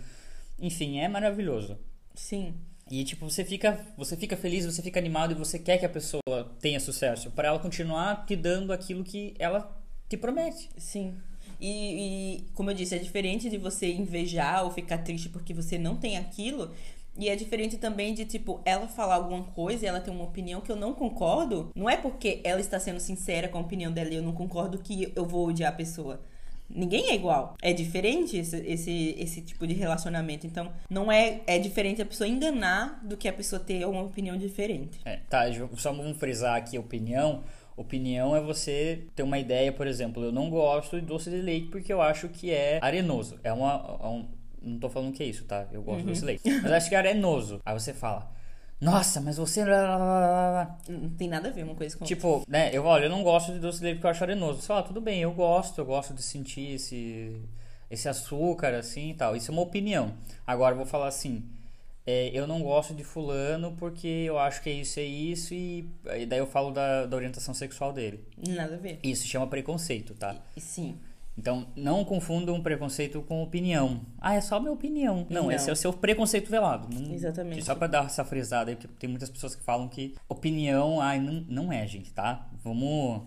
Enfim, 0.60 1.00
é 1.00 1.08
maravilhoso. 1.08 1.78
Sim. 2.16 2.54
E 2.90 3.04
tipo, 3.04 3.30
você 3.30 3.44
fica, 3.44 3.80
você 3.98 4.16
fica 4.16 4.38
feliz, 4.38 4.66
você 4.66 4.82
fica 4.82 5.00
animado 5.00 5.32
e 5.32 5.36
você 5.36 5.58
quer 5.58 5.78
que 5.78 5.86
a 5.86 5.90
pessoa 5.90 6.22
tenha 6.60 6.80
sucesso, 6.80 7.32
para 7.32 7.48
ela 7.48 7.60
continuar 7.60 8.26
te 8.26 8.36
dando 8.36 8.72
aquilo 8.72 9.04
que 9.04 9.34
ela 9.40 9.76
te 10.08 10.18
promete. 10.18 10.70
Sim. 10.78 11.16
E, 11.60 11.70
e, 11.70 12.46
como 12.54 12.70
eu 12.70 12.74
disse, 12.74 12.94
é 12.94 12.98
diferente 12.98 13.50
de 13.50 13.58
você 13.58 13.92
invejar 13.92 14.66
ou 14.66 14.72
ficar 14.72 14.98
triste 14.98 15.30
porque 15.30 15.54
você 15.54 15.78
não 15.78 15.96
tem 15.96 16.18
aquilo. 16.18 16.72
E 17.18 17.30
é 17.30 17.36
diferente 17.36 17.78
também 17.78 18.14
de, 18.14 18.26
tipo, 18.26 18.62
ela 18.66 18.88
falar 18.88 19.16
alguma 19.16 19.44
coisa 19.44 19.86
e 19.86 19.88
ela 19.88 20.00
ter 20.00 20.12
uma 20.12 20.24
opinião 20.24 20.62
que 20.62 20.72
eu 20.72 20.76
não 20.76 20.94
concordo. 20.94 21.72
Não 21.76 21.90
é 21.90 21.96
porque 21.96 22.42
ela 22.44 22.60
está 22.60 22.80
sendo 22.80 23.00
sincera 23.00 23.48
com 23.48 23.58
a 23.58 23.62
opinião 23.62 23.92
dela 23.92 24.10
e 24.10 24.16
eu 24.16 24.24
não 24.24 24.34
concordo 24.34 24.80
que 24.80 25.12
eu 25.16 25.26
vou 25.26 25.48
odiar 25.48 25.72
a 25.72 25.76
pessoa. 25.76 26.20
Ninguém 26.70 27.12
é 27.12 27.16
igual. 27.16 27.56
É 27.62 27.72
diferente 27.72 28.38
esse, 28.38 28.58
esse, 28.66 29.16
esse 29.20 29.42
tipo 29.42 29.68
de 29.68 29.74
relacionamento. 29.74 30.48
Então, 30.48 30.72
não 30.90 31.12
é, 31.12 31.42
é 31.46 31.60
diferente 31.60 32.02
a 32.02 32.06
pessoa 32.06 32.28
enganar 32.28 33.00
do 33.04 33.16
que 33.16 33.28
a 33.28 33.34
pessoa 33.34 33.60
ter 33.60 33.86
uma 33.86 34.02
opinião 34.02 34.36
diferente. 34.38 35.00
É, 35.06 35.18
tá, 35.30 35.44
só 35.78 35.94
vamos 35.94 36.18
frisar 36.18 36.56
aqui 36.56 36.78
a 36.78 36.80
opinião. 36.80 37.44
Opinião 37.76 38.36
é 38.36 38.42
você 38.42 39.04
ter 39.16 39.24
uma 39.24 39.40
ideia, 39.40 39.72
por 39.72 39.88
exemplo, 39.88 40.24
eu 40.24 40.32
não 40.32 40.50
gosto 40.50 41.00
de 41.00 41.06
doce 41.06 41.30
de 41.30 41.42
leite 41.42 41.68
porque 41.70 41.92
eu 41.92 42.02
acho 42.02 42.30
que 42.30 42.52
é 42.52 42.80
arenoso. 42.82 43.40
É 43.44 43.52
uma, 43.52 44.00
é 44.02 44.08
um, 44.08 44.28
não 44.64 44.80
tô 44.80 44.90
falando 44.90 45.14
que 45.14 45.22
é 45.22 45.26
isso, 45.26 45.46
tá? 45.46 45.68
Eu 45.72 45.84
gosto 45.84 46.02
uhum. 46.02 46.08
desse 46.08 46.26
leite. 46.26 46.42
Mas 46.62 46.72
acho 46.72 46.90
que 46.90 46.96
é 46.96 46.98
arenoso. 46.98 47.60
Aí 47.66 47.74
você 47.74 47.94
fala. 47.94 48.32
Nossa, 48.80 49.22
mas 49.22 49.38
você. 49.38 49.64
Não 50.90 51.10
tem 51.18 51.30
nada 51.30 51.48
a 51.48 51.52
ver 51.52 51.64
uma 51.64 51.76
coisa 51.76 51.98
com 51.98 52.04
Tipo, 52.04 52.44
né? 52.48 52.70
Eu, 52.74 52.84
olha, 52.84 53.06
eu 53.06 53.10
não 53.10 53.24
gosto 53.24 53.54
de 53.54 53.60
doce 53.60 53.78
de 53.78 53.86
leite 53.86 53.96
porque 53.98 54.08
eu 54.08 54.12
acho 54.12 54.24
arenoso. 54.24 54.62
Você 54.62 54.68
fala, 54.68 54.84
tudo 54.84 55.00
bem, 55.00 55.22
eu 55.22 55.32
gosto, 55.32 55.80
eu 55.80 55.86
gosto 55.86 56.14
de 56.14 56.22
sentir 56.22 56.76
esse, 56.76 57.42
esse 57.90 58.10
açúcar, 58.10 58.76
assim 58.76 59.12
e 59.12 59.14
tal. 59.14 59.36
Isso 59.36 59.52
é 59.52 59.54
uma 59.54 59.62
opinião. 59.62 60.14
Agora 60.46 60.74
eu 60.74 60.78
vou 60.78 60.86
falar 60.86 61.08
assim. 61.08 61.44
É, 62.06 62.30
eu 62.34 62.46
não 62.46 62.62
gosto 62.62 62.94
de 62.94 63.02
fulano 63.02 63.78
porque 63.78 64.08
eu 64.08 64.38
acho 64.38 64.62
que 64.62 64.70
é 64.70 64.74
isso, 64.74 65.00
é 65.00 65.04
isso, 65.04 65.54
e, 65.54 65.90
e 66.18 66.26
daí 66.26 66.40
eu 66.40 66.46
falo 66.46 66.70
da, 66.70 67.06
da 67.06 67.16
orientação 67.16 67.54
sexual 67.54 67.94
dele. 67.94 68.20
Nada 68.46 68.76
a 68.76 68.78
ver. 68.78 69.00
Isso 69.02 69.26
chama 69.26 69.48
preconceito, 69.48 70.14
tá? 70.14 70.36
E, 70.54 70.60
sim. 70.60 70.98
Então, 71.38 71.68
não 71.76 72.06
confundam 72.06 72.62
preconceito 72.62 73.22
com 73.22 73.42
opinião. 73.42 74.02
Ah, 74.20 74.36
é 74.36 74.42
só 74.42 74.60
minha 74.60 74.72
opinião. 74.72 75.26
Não, 75.30 75.44
não. 75.44 75.52
esse 75.52 75.70
é 75.70 75.74
o 75.74 75.76
seu 75.76 75.92
preconceito 75.92 76.50
velado. 76.50 76.88
Não, 76.94 77.14
Exatamente. 77.14 77.64
Só 77.64 77.74
para 77.74 77.88
dar 77.88 78.06
essa 78.06 78.24
frisada 78.24 78.70
aí, 78.70 78.76
porque 78.76 78.96
tem 79.00 79.10
muitas 79.10 79.30
pessoas 79.30 79.56
que 79.56 79.64
falam 79.64 79.88
que 79.88 80.16
opinião, 80.30 81.02
ai, 81.02 81.20
não, 81.20 81.46
não 81.48 81.74
é, 81.74 81.88
gente, 81.88 82.14
tá? 82.14 82.50
Vamos, 82.64 83.24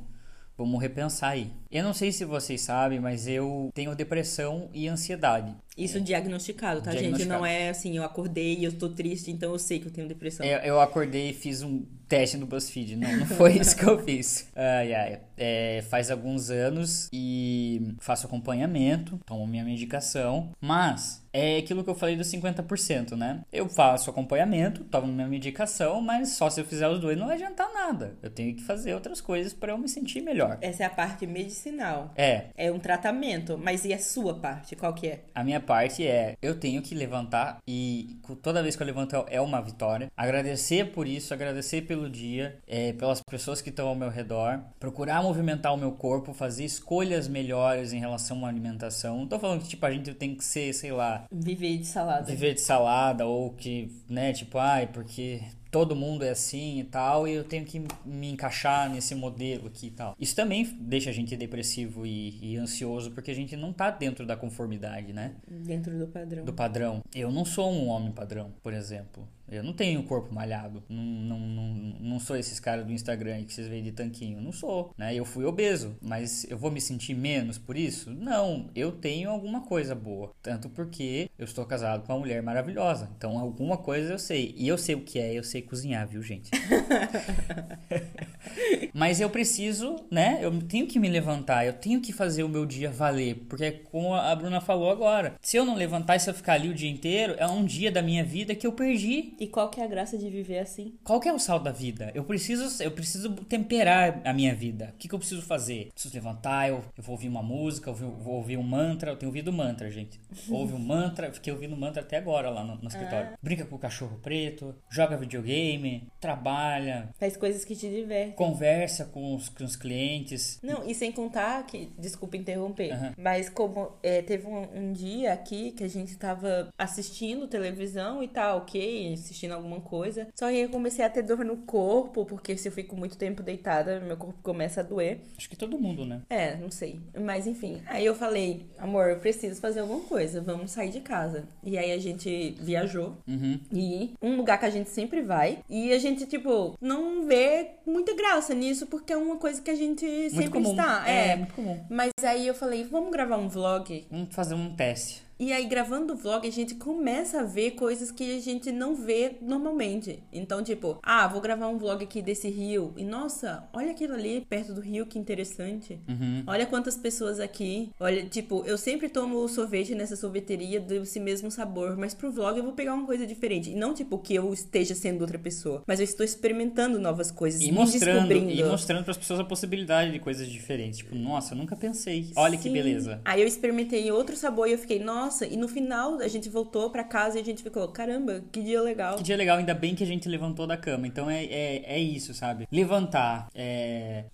vamos 0.57 0.81
repensar 0.81 1.31
aí. 1.31 1.53
Eu 1.71 1.83
não 1.83 1.93
sei 1.93 2.13
se 2.13 2.25
vocês 2.25 2.61
sabem, 2.61 3.01
mas 3.01 3.27
eu 3.27 3.71
tenho 3.75 3.95
depressão 3.95 4.71
e 4.73 4.87
ansiedade. 4.87 5.55
Isso 5.77 6.01
diagnosticado, 6.01 6.81
tá, 6.81 6.91
diagnosticado. 6.91 7.19
gente? 7.19 7.29
Não 7.29 7.45
é 7.45 7.69
assim, 7.69 7.97
eu 7.97 8.05
acordei 8.05 8.57
e 8.59 8.65
eu 8.65 8.73
tô 8.73 8.89
triste, 8.89 9.31
então 9.31 9.53
eu 9.53 9.59
sei 9.59 9.79
que 9.79 9.87
eu 9.87 9.93
tenho 9.93 10.09
depressão. 10.09 10.45
Eu, 10.45 10.59
eu 10.59 10.81
acordei 10.81 11.31
e 11.31 11.33
fiz 11.33 11.63
um 11.63 11.85
teste 12.09 12.37
no 12.37 12.47
BuzzFeed. 12.47 12.97
Não, 12.97 13.17
não 13.17 13.27
foi 13.27 13.59
isso 13.59 13.77
que 13.77 13.85
eu 13.85 13.99
fiz. 14.03 14.49
Ai, 14.55 14.95
ai. 14.95 15.21
É, 15.37 15.85
faz 15.91 16.11
alguns 16.11 16.51
anos 16.51 17.09
e 17.13 17.95
faço 18.01 18.27
acompanhamento, 18.27 19.21
tomo 19.27 19.47
minha 19.47 19.65
medicação, 19.65 20.51
mas 20.61 21.23
é 21.33 21.59
aquilo 21.59 21.85
que 21.85 21.91
eu 21.91 21.95
falei 21.95 22.17
dos 22.17 22.29
50%, 22.29 23.13
né? 23.13 23.43
Eu 23.53 23.69
faço 23.69 24.09
acompanhamento, 24.09 24.85
tomo 24.85 25.09
minha 25.09 25.29
medicação, 25.29 26.01
mas 26.01 26.31
só 26.31 26.49
se 26.49 26.61
eu 26.61 26.65
fizer 26.65 26.89
os 26.89 26.99
dois 26.99 27.19
não 27.19 27.27
vai 27.27 27.37
adiantar 27.37 27.71
nada. 27.75 28.17
Eu 28.23 28.31
tenho 28.31 28.55
que 28.55 28.63
fazer 28.63 28.95
outras 28.95 29.21
coisas 29.21 29.53
para 29.53 29.73
eu 29.73 29.79
me 29.79 29.89
sentir 29.89 30.23
melhor. 30.23 30.57
Essa 30.63 30.85
é 30.85 30.87
a 30.87 30.91
parte 30.91 31.27
medicinal. 31.27 32.13
É. 32.17 32.47
É 32.57 32.73
um 32.73 32.79
tratamento, 32.79 33.59
mas 33.59 33.85
e 33.85 33.93
a 33.93 33.99
sua 33.99 34.35
parte? 34.35 34.75
Qual 34.75 34.95
que 34.95 35.09
é? 35.09 35.25
A 35.35 35.45
minha 35.45 35.61
parte 35.67 36.07
é, 36.07 36.37
eu 36.41 36.59
tenho 36.59 36.81
que 36.81 36.95
levantar 36.95 37.59
e 37.67 38.17
toda 38.43 38.63
vez 38.63 38.77
que 38.77 38.83
eu 38.83 38.87
levanto 38.87 39.25
é 39.29 39.41
uma 39.41 39.61
vitória. 39.61 40.11
Agradecer 40.17 40.93
por 40.93 41.07
isso, 41.07 41.35
agradecer 41.35 41.83
pelo 41.83 42.09
dia, 42.09 42.59
é, 42.67 42.93
pelas 42.93 43.21
pessoas 43.21 43.61
que 43.61 43.71
estão 43.71 43.89
ao 43.89 43.95
meu 43.95 44.09
redor, 44.09 44.61
procurar 44.79 45.23
movimentar 45.23 45.75
o 45.75 45.77
meu 45.77 45.93
corpo, 45.93 46.33
fazer 46.33 46.65
escolhas 46.65 47.29
melhores 47.29 47.93
em 47.93 47.99
relação 47.99 48.47
à 48.47 48.49
alimentação. 48.49 49.19
Não 49.19 49.27
tô 49.27 49.39
falando 49.39 49.63
que, 49.63 49.69
tipo, 49.69 49.85
a 49.85 49.91
gente 49.91 50.15
tem 50.15 50.35
que 50.35 50.45
ser, 50.45 50.73
sei 50.73 50.93
lá... 50.93 51.25
Viver 51.31 51.79
de 51.79 51.87
salada. 51.87 52.25
Viver 52.25 52.55
de 52.55 52.61
salada 52.61 53.27
ou 53.27 53.51
que, 53.51 53.91
né, 54.09 54.33
tipo, 54.33 54.59
ai, 54.59 54.87
porque 54.87 55.43
todo 55.71 55.97
mundo 55.97 56.25
é 56.25 56.31
assim 56.31 56.81
e 56.81 56.85
tal, 56.85 57.27
e 57.27 57.33
eu 57.33 57.45
tenho 57.45 57.65
que 57.65 57.83
me 58.05 58.31
encaixar 58.31 58.91
nesse 58.91 59.15
modelo 59.15 59.67
aqui 59.67 59.89
e 59.89 59.91
tal. 59.91 60.17
Isso 60.19 60.35
também 60.35 60.65
deixa 60.81 61.11
a 61.11 61.13
gente 61.13 61.37
depressivo 61.37 62.07
e, 62.07 62.39
e, 62.43 62.57
ansioso, 62.57 63.11
porque 63.11 63.31
a 63.31 63.35
gente 63.35 63.57
não 63.57 63.73
tá 63.73 63.91
dentro 63.91 64.27
da 64.27 64.37
conformidade, 64.37 65.13
né? 65.13 65.35
Dentro 65.49 65.99
do 65.99 66.07
padrão. 66.07 66.45
Do 66.45 66.53
padrão. 66.53 67.03
Eu 67.15 67.31
não 67.31 67.45
sou 67.45 67.71
um 67.71 67.89
homem 67.89 68.13
padrão, 68.13 68.53
por 68.63 68.73
exemplo. 68.73 69.27
Eu 69.51 69.63
não 69.63 69.73
tenho 69.73 70.03
corpo 70.03 70.35
malhado. 70.35 70.83
Não, 70.89 71.03
não, 71.03 71.39
não, 71.39 71.65
não 72.01 72.21
sou 72.21 72.37
esses 72.37 72.59
caras 72.59 72.85
do 72.85 72.93
Instagram 72.93 73.45
que 73.45 73.53
vocês 73.53 73.69
veem 73.69 73.83
de 73.83 73.93
tanquinho. 73.93 74.41
Não 74.41 74.53
sou, 74.53 74.93
né? 74.97 75.15
Eu 75.15 75.25
fui 75.25 75.45
obeso, 75.45 75.97
mas 76.01 76.45
eu 76.51 76.59
vou 76.59 76.71
me 76.71 76.81
sentir 76.81 77.15
menos 77.15 77.59
por 77.59 77.77
isso? 77.77 78.11
Não, 78.11 78.69
eu 78.75 78.93
tenho 78.93 79.31
alguma 79.31 79.63
coisa 79.63 79.95
boa. 79.95 80.33
Tanto 80.43 80.69
porque 80.69 81.31
eu 81.39 81.45
estou 81.45 81.65
casado 81.65 82.05
com 82.05 82.13
uma 82.13 82.19
mulher 82.19 82.43
maravilhosa. 82.43 83.11
Então 83.17 83.39
alguma 83.39 83.77
coisa 83.77 84.13
eu 84.13 84.19
sei. 84.19 84.55
E 84.57 84.67
eu 84.67 84.77
sei 84.77 84.95
o 84.95 85.01
que 85.01 85.19
é, 85.19 85.35
eu 85.35 85.45
sei 85.45 85.63
cozinhar, 85.63 86.07
viu, 86.07 86.23
gente? 86.23 86.51
mas 88.93 89.21
eu 89.21 89.31
preciso, 89.31 89.97
né? 90.11 90.39
Eu 90.41 90.61
tenho 90.63 90.87
que 90.87 90.99
me 90.99 91.09
levantar, 91.09 91.67
eu 91.67 91.73
tenho 91.73 92.01
que 92.01 92.13
fazer 92.13 92.43
o 92.43 92.49
meu 92.49 92.67
dia 92.67 92.91
valer. 92.91 93.47
Porque 93.49 93.71
como 93.71 94.15
a 94.15 94.35
Bruna 94.35 94.61
falou 94.61 94.91
agora, 94.91 95.35
se 95.41 95.57
eu 95.57 95.65
não 95.65 95.75
levantar 95.75 96.17
e 96.17 96.21
se 96.21 96.31
eu 96.31 96.35
ficar 96.35 96.55
ali 96.55 96.69
o 96.69 96.75
dia 96.75 96.91
inteiro, 96.91 97.35
é 97.39 97.47
um 97.47 97.65
dia 97.65 97.93
da 97.93 98.03
minha 98.03 98.25
vida 98.25 98.55
que 98.55 98.67
eu 98.67 98.73
perdi. 98.73 99.36
E 99.39 99.47
qual 99.47 99.69
que 99.69 99.81
é 99.81 99.85
a 99.85 99.87
graça 99.87 100.17
de 100.17 100.29
viver 100.31 100.59
assim? 100.59 100.95
Qual 101.05 101.21
que 101.21 101.29
é 101.29 101.33
o 101.33 101.39
sal 101.39 101.61
da 101.61 101.71
vida? 101.71 102.11
Eu 102.15 102.25
preciso, 102.25 102.83
eu 102.83 102.91
preciso 102.91 103.35
temperar 103.45 104.21
a 104.25 104.33
minha 104.33 104.55
vida. 104.55 104.93
O 104.95 104.99
que, 104.99 105.09
que 105.09 105.15
eu 105.15 105.19
preciso 105.19 105.43
fazer? 105.43 105.91
Preciso 105.93 106.15
levantar, 106.15 106.69
eu, 106.69 106.83
eu 106.97 107.03
vou 107.03 107.13
ouvir 107.15 107.29
uma 107.29 107.43
música, 107.43 107.91
eu 107.91 107.95
vou, 107.95 108.11
vou 108.13 108.35
ouvir 108.35 108.57
um 108.57 108.63
mantra. 108.63 109.11
Eu 109.11 109.17
tenho 109.17 109.31
ouvido 109.31 109.53
mantra, 109.53 109.91
gente. 109.91 110.21
Ouve 110.51 110.75
um 110.75 110.79
mantra, 110.79 111.33
fiquei 111.33 111.53
ouvindo 111.53 111.77
mantra 111.77 112.03
até 112.03 112.17
agora 112.17 112.49
lá 112.49 112.65
no, 112.65 112.77
no 112.77 112.89
escritório. 112.89 113.31
Ah. 113.33 113.39
Brinca 113.43 113.65
com 113.65 113.77
o 113.77 113.79
cachorro 113.79 114.19
preto, 114.23 114.75
joga 114.89 115.17
videogame, 115.17 116.09
trabalha. 116.21 117.11
Faz 117.19 117.37
coisas 117.37 117.65
que 117.65 117.75
te 117.75 117.89
divertem. 117.89 118.33
Conversa 118.35 119.05
com 119.05 119.35
os, 119.35 119.49
com 119.49 119.65
os 119.65 119.77
clientes. 119.77 120.59
Não, 120.63 120.89
e 120.89 120.95
sem 120.95 121.13
contar 121.13 121.65
que, 121.67 121.93
desculpa 121.99 122.37
interromper, 122.37 122.93
uhum. 122.93 123.13
mas 123.19 123.49
como 123.49 123.93
é, 124.03 124.23
teve 124.23 124.47
um, 124.47 124.63
um 124.75 124.93
dia 124.93 125.33
aqui 125.33 125.73
que 125.73 125.85
a 125.85 125.89
gente 125.89 126.17
tava 126.17 126.69
assistindo 126.79 127.47
televisão 127.49 128.23
e 128.23 128.29
tal, 128.29 128.59
ok, 128.59 129.17
assistindo 129.27 129.53
alguma 129.53 129.81
coisa. 129.81 130.29
Só 130.35 130.49
que 130.49 130.59
eu 130.59 130.69
comecei 130.69 131.05
a 131.05 131.11
ter 131.11 131.23
dor 131.23 131.45
no 131.45 131.59
corpo, 131.59 132.25
porque 132.25 132.57
se 132.57 132.69
eu 132.69 132.73
fico 132.73 132.97
muito 132.97 133.17
tempo 133.17 133.43
deitada, 133.43 134.01
meu 134.01 134.17
corpo 134.17 134.39
começa 134.43 134.81
a 134.81 134.85
doer. 134.85 135.21
Acho 135.37 135.49
que 135.49 135.57
todo 135.57 135.79
mundo, 135.79 136.05
né? 136.05 136.23
É, 136.31 136.57
não 136.57 136.71
sei. 136.71 137.01
Mas 137.21 137.47
enfim. 137.47 137.83
Aí 137.87 138.05
eu 138.05 138.15
falei, 138.15 138.67
amor, 138.79 139.11
eu 139.11 139.19
preciso 139.19 139.61
fazer 139.61 139.81
alguma 139.81 140.01
coisa, 140.01 140.41
vamos 140.41 140.71
sair 140.71 140.91
de 140.91 141.01
casa. 141.01 141.45
E 141.63 141.77
aí 141.77 141.93
a 141.93 141.99
gente 141.99 142.57
viajou. 142.61 143.17
Uhum. 143.27 143.61
E 143.73 144.15
um 144.23 144.37
lugar 144.37 144.59
que 144.59 144.67
a 144.67 144.71
gente 144.71 144.91
sempre 144.91 145.23
vai. 145.23 145.59
E 145.69 145.93
a 145.93 145.99
gente, 145.99 146.27
tipo, 146.27 146.77
não 146.81 147.27
vê 147.27 147.73
muita 147.85 148.15
graça 148.15 148.55
nisso, 148.55 148.87
porque 148.87 149.13
é 149.13 149.17
uma 149.17 149.37
coisa 149.37 149.61
que 149.61 149.71
a 149.71 149.75
gente 149.75 150.07
muito 150.07 150.35
sempre 150.35 150.51
comum. 150.51 150.71
está. 150.71 151.09
É, 151.09 151.29
é, 151.29 151.37
muito 151.37 151.55
comum. 151.55 151.85
Mas 151.91 152.13
aí 152.23 152.47
eu 152.47 152.55
falei, 152.55 152.85
vamos 152.85 153.11
gravar 153.11 153.37
um 153.37 153.49
vlog. 153.49 154.07
Vamos 154.11 154.35
fazer 154.35 154.55
um 154.55 154.75
teste. 154.75 155.26
E 155.39 155.53
aí, 155.53 155.67
gravando 155.67 156.15
o 156.15 156.17
vlog, 156.17 156.49
a 156.49 156.51
gente 156.51 156.75
começa 156.77 157.41
a 157.41 157.45
ver 157.45 157.73
coisas 157.73 158.11
que 158.11 158.37
a 158.37 158.41
gente 158.41 158.73
não 158.73 158.95
vê 158.95 159.37
normalmente. 159.43 160.23
Então, 160.33 160.63
tipo, 160.63 160.99
ah, 161.03 161.29
vou 161.29 161.43
gravar 161.43 161.69
um 161.69 161.77
vlog 161.77 162.03
aqui 162.03 162.23
desse 162.23 162.49
rio. 162.49 162.95
E 162.97 163.05
nossa, 163.05 163.69
olha 163.75 163.91
aquilo 163.91 164.15
ali 164.15 164.47
perto 164.49 164.73
do 164.73 164.81
rio, 164.81 165.05
que 165.05 165.19
interessante. 165.19 166.01
Uhum. 166.09 166.43
Olha 166.47 166.65
quantas 166.65 166.97
pessoas 166.97 167.39
aqui. 167.39 167.91
Olha, 168.01 168.25
tipo, 168.25 168.65
eu 168.67 168.79
sempre 168.79 169.11
tomo 169.11 169.47
sorvete 169.47 169.95
nessa 169.95 170.17
sorveteria 170.17 170.81
desse 170.81 171.21
mesmo 171.21 171.51
sabor. 171.51 171.99
Mas 171.99 172.15
pro 172.15 172.31
vlog 172.33 172.57
eu 172.57 172.65
vou 172.65 172.73
pegar 172.73 172.95
uma 172.95 173.05
coisa 173.05 173.27
diferente. 173.27 173.71
E 173.71 173.75
não, 173.75 173.93
tipo, 173.93 174.19
que 174.19 174.35
eu 174.35 174.53
esteja 174.55 174.95
sendo 174.95 175.21
outra 175.21 175.39
pessoa. 175.39 175.83
Mas 175.87 176.01
eu 176.01 176.05
estou 176.05 176.25
experimentando 176.25 176.99
novas 176.99 177.31
coisas. 177.31 177.61
E 177.61 177.71
mostrando, 177.71 178.33
e 178.33 178.65
mostrando 178.65 179.05
pras 179.05 179.19
pessoas 179.19 179.41
a 179.41 179.45
possibilidade 179.45 180.13
de 180.13 180.19
coisas 180.19 180.49
diferentes. 180.49 180.99
Tipo, 181.01 181.15
nossa, 181.15 181.53
eu 181.53 181.59
nunca 181.59 181.77
pensei. 181.77 182.31
Olha 182.35 182.57
Sim. 182.57 182.63
que 182.63 182.71
beleza. 182.71 183.21
Aí 183.23 183.43
eu 183.43 183.47
experimentei 183.47 184.11
outro 184.11 184.35
sabor 184.35 184.67
e 184.67 184.73
eu 184.73 184.79
fiquei, 184.79 184.99
nossa 184.99 185.26
nossa, 185.27 185.45
e 185.45 185.57
no 185.57 185.67
final 185.67 186.21
a 186.21 186.29
gente 186.29 186.49
voltou 186.49 186.89
para 186.89 187.03
casa 187.03 187.39
e 187.39 187.43
a 187.43 187.45
gente 187.45 187.63
ficou, 187.63 187.87
caramba, 187.89 188.45
que 188.53 188.63
dia 188.63 188.81
legal. 188.81 189.17
Que 189.17 189.25
dia 189.25 189.37
legal, 189.37 189.59
ainda 189.59 189.75
bem 189.75 189.95
que 189.95 190.05
a 190.05 190.07
gente 190.07 190.29
levantou 190.29 190.67
da 190.67 190.77
cama. 190.77 191.07
Então 191.07 191.29
é, 191.29 191.45
é, 191.45 191.95
é 191.95 191.99
isso, 191.99 192.33
sabe? 192.33 192.67
Levantar, 192.71 193.49
é 193.55 194.25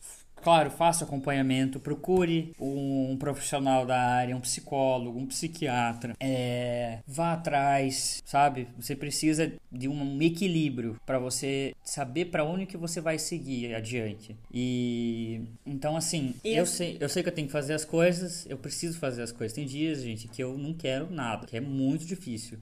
Claro, 0.42 0.70
faça 0.70 1.04
acompanhamento, 1.04 1.78
procure 1.78 2.52
um 2.58 3.16
profissional 3.16 3.86
da 3.86 3.98
área, 3.98 4.36
um 4.36 4.40
psicólogo, 4.40 5.18
um 5.18 5.26
psiquiatra. 5.26 6.14
É, 6.18 6.98
vá 7.06 7.34
atrás, 7.34 8.22
sabe? 8.26 8.66
Você 8.78 8.96
precisa 8.96 9.52
de 9.70 9.88
um 9.88 10.20
equilíbrio 10.20 10.96
para 11.06 11.18
você 11.18 11.74
saber 11.84 12.26
para 12.26 12.44
onde 12.44 12.66
que 12.66 12.76
você 12.76 13.00
vai 13.00 13.18
seguir 13.18 13.74
adiante. 13.74 14.36
E 14.52 15.42
então 15.64 15.96
assim, 15.96 16.34
eu 16.44 16.66
sei, 16.66 16.96
eu 17.00 17.08
sei 17.08 17.22
que 17.22 17.28
eu 17.28 17.34
tenho 17.34 17.46
que 17.46 17.52
fazer 17.52 17.74
as 17.74 17.84
coisas, 17.84 18.44
eu 18.48 18.58
preciso 18.58 18.98
fazer 18.98 19.22
as 19.22 19.30
coisas. 19.30 19.54
Tem 19.54 19.64
dias, 19.64 20.02
gente, 20.02 20.26
que 20.26 20.42
eu 20.42 20.58
não 20.58 20.74
quero 20.74 21.08
nada, 21.10 21.46
que 21.46 21.56
é 21.56 21.60
muito 21.60 22.04
difícil 22.04 22.58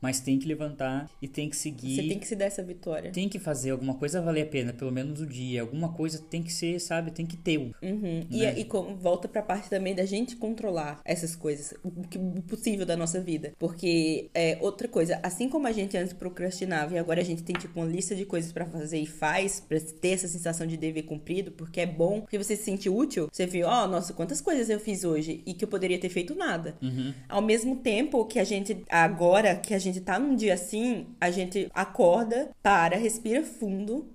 mas 0.00 0.20
tem 0.20 0.38
que 0.38 0.46
levantar 0.46 1.10
e 1.20 1.28
tem 1.28 1.48
que 1.48 1.56
seguir. 1.56 1.96
Você 1.96 2.08
tem 2.08 2.18
que 2.18 2.26
se 2.26 2.36
dar 2.36 2.46
essa 2.46 2.62
vitória. 2.62 3.10
Tem 3.10 3.28
que 3.28 3.38
fazer 3.38 3.70
alguma 3.70 3.94
coisa 3.94 4.20
valer 4.20 4.42
a 4.42 4.46
pena, 4.46 4.72
pelo 4.72 4.92
menos 4.92 5.20
o 5.20 5.26
dia. 5.26 5.60
Alguma 5.60 5.92
coisa 5.92 6.18
tem 6.18 6.42
que 6.42 6.52
ser, 6.52 6.80
sabe, 6.80 7.10
tem 7.10 7.26
que 7.26 7.36
ter. 7.36 7.58
Uhum. 7.58 8.24
Né? 8.30 8.54
E, 8.56 8.60
e 8.60 8.64
com, 8.64 8.96
volta 8.96 9.28
pra 9.28 9.42
parte 9.42 9.68
também 9.68 9.94
da 9.94 10.04
gente 10.04 10.36
controlar 10.36 11.00
essas 11.04 11.34
coisas, 11.34 11.74
o, 11.82 12.02
que, 12.02 12.18
o 12.18 12.42
possível 12.42 12.86
da 12.86 12.96
nossa 12.96 13.20
vida. 13.20 13.52
Porque, 13.58 14.30
é, 14.34 14.58
outra 14.60 14.88
coisa, 14.88 15.18
assim 15.22 15.48
como 15.48 15.66
a 15.66 15.72
gente 15.72 15.96
antes 15.96 16.12
procrastinava 16.12 16.94
e 16.94 16.98
agora 16.98 17.20
a 17.20 17.24
gente 17.24 17.42
tem, 17.42 17.56
tipo, 17.56 17.80
uma 17.80 17.88
lista 17.88 18.14
de 18.14 18.24
coisas 18.24 18.52
para 18.52 18.66
fazer 18.66 18.98
e 18.98 19.06
faz, 19.06 19.60
pra 19.60 19.78
ter 19.80 20.10
essa 20.10 20.28
sensação 20.28 20.66
de 20.66 20.76
dever 20.76 21.02
cumprido, 21.02 21.50
porque 21.52 21.80
é 21.80 21.86
bom, 21.86 22.20
porque 22.20 22.38
você 22.38 22.56
se 22.56 22.64
sente 22.64 22.88
útil, 22.88 23.28
você 23.32 23.46
viu, 23.46 23.66
ó, 23.66 23.84
oh, 23.84 23.88
nossa, 23.88 24.12
quantas 24.12 24.40
coisas 24.40 24.68
eu 24.70 24.78
fiz 24.78 25.04
hoje 25.04 25.42
e 25.46 25.54
que 25.54 25.64
eu 25.64 25.68
poderia 25.68 25.98
ter 25.98 26.08
feito 26.08 26.34
nada. 26.34 26.76
Uhum. 26.82 27.12
Ao 27.28 27.42
mesmo 27.42 27.76
tempo 27.76 28.24
que 28.24 28.38
a 28.38 28.44
gente, 28.44 28.84
agora 28.88 29.56
que 29.56 29.74
a 29.74 29.78
gente 29.78 29.87
gente 29.92 30.04
tá 30.04 30.18
num 30.18 30.34
dia 30.34 30.54
assim, 30.54 31.06
a 31.20 31.30
gente 31.30 31.70
acorda, 31.74 32.50
para, 32.62 32.96
respira 32.96 33.42
fundo 33.42 34.08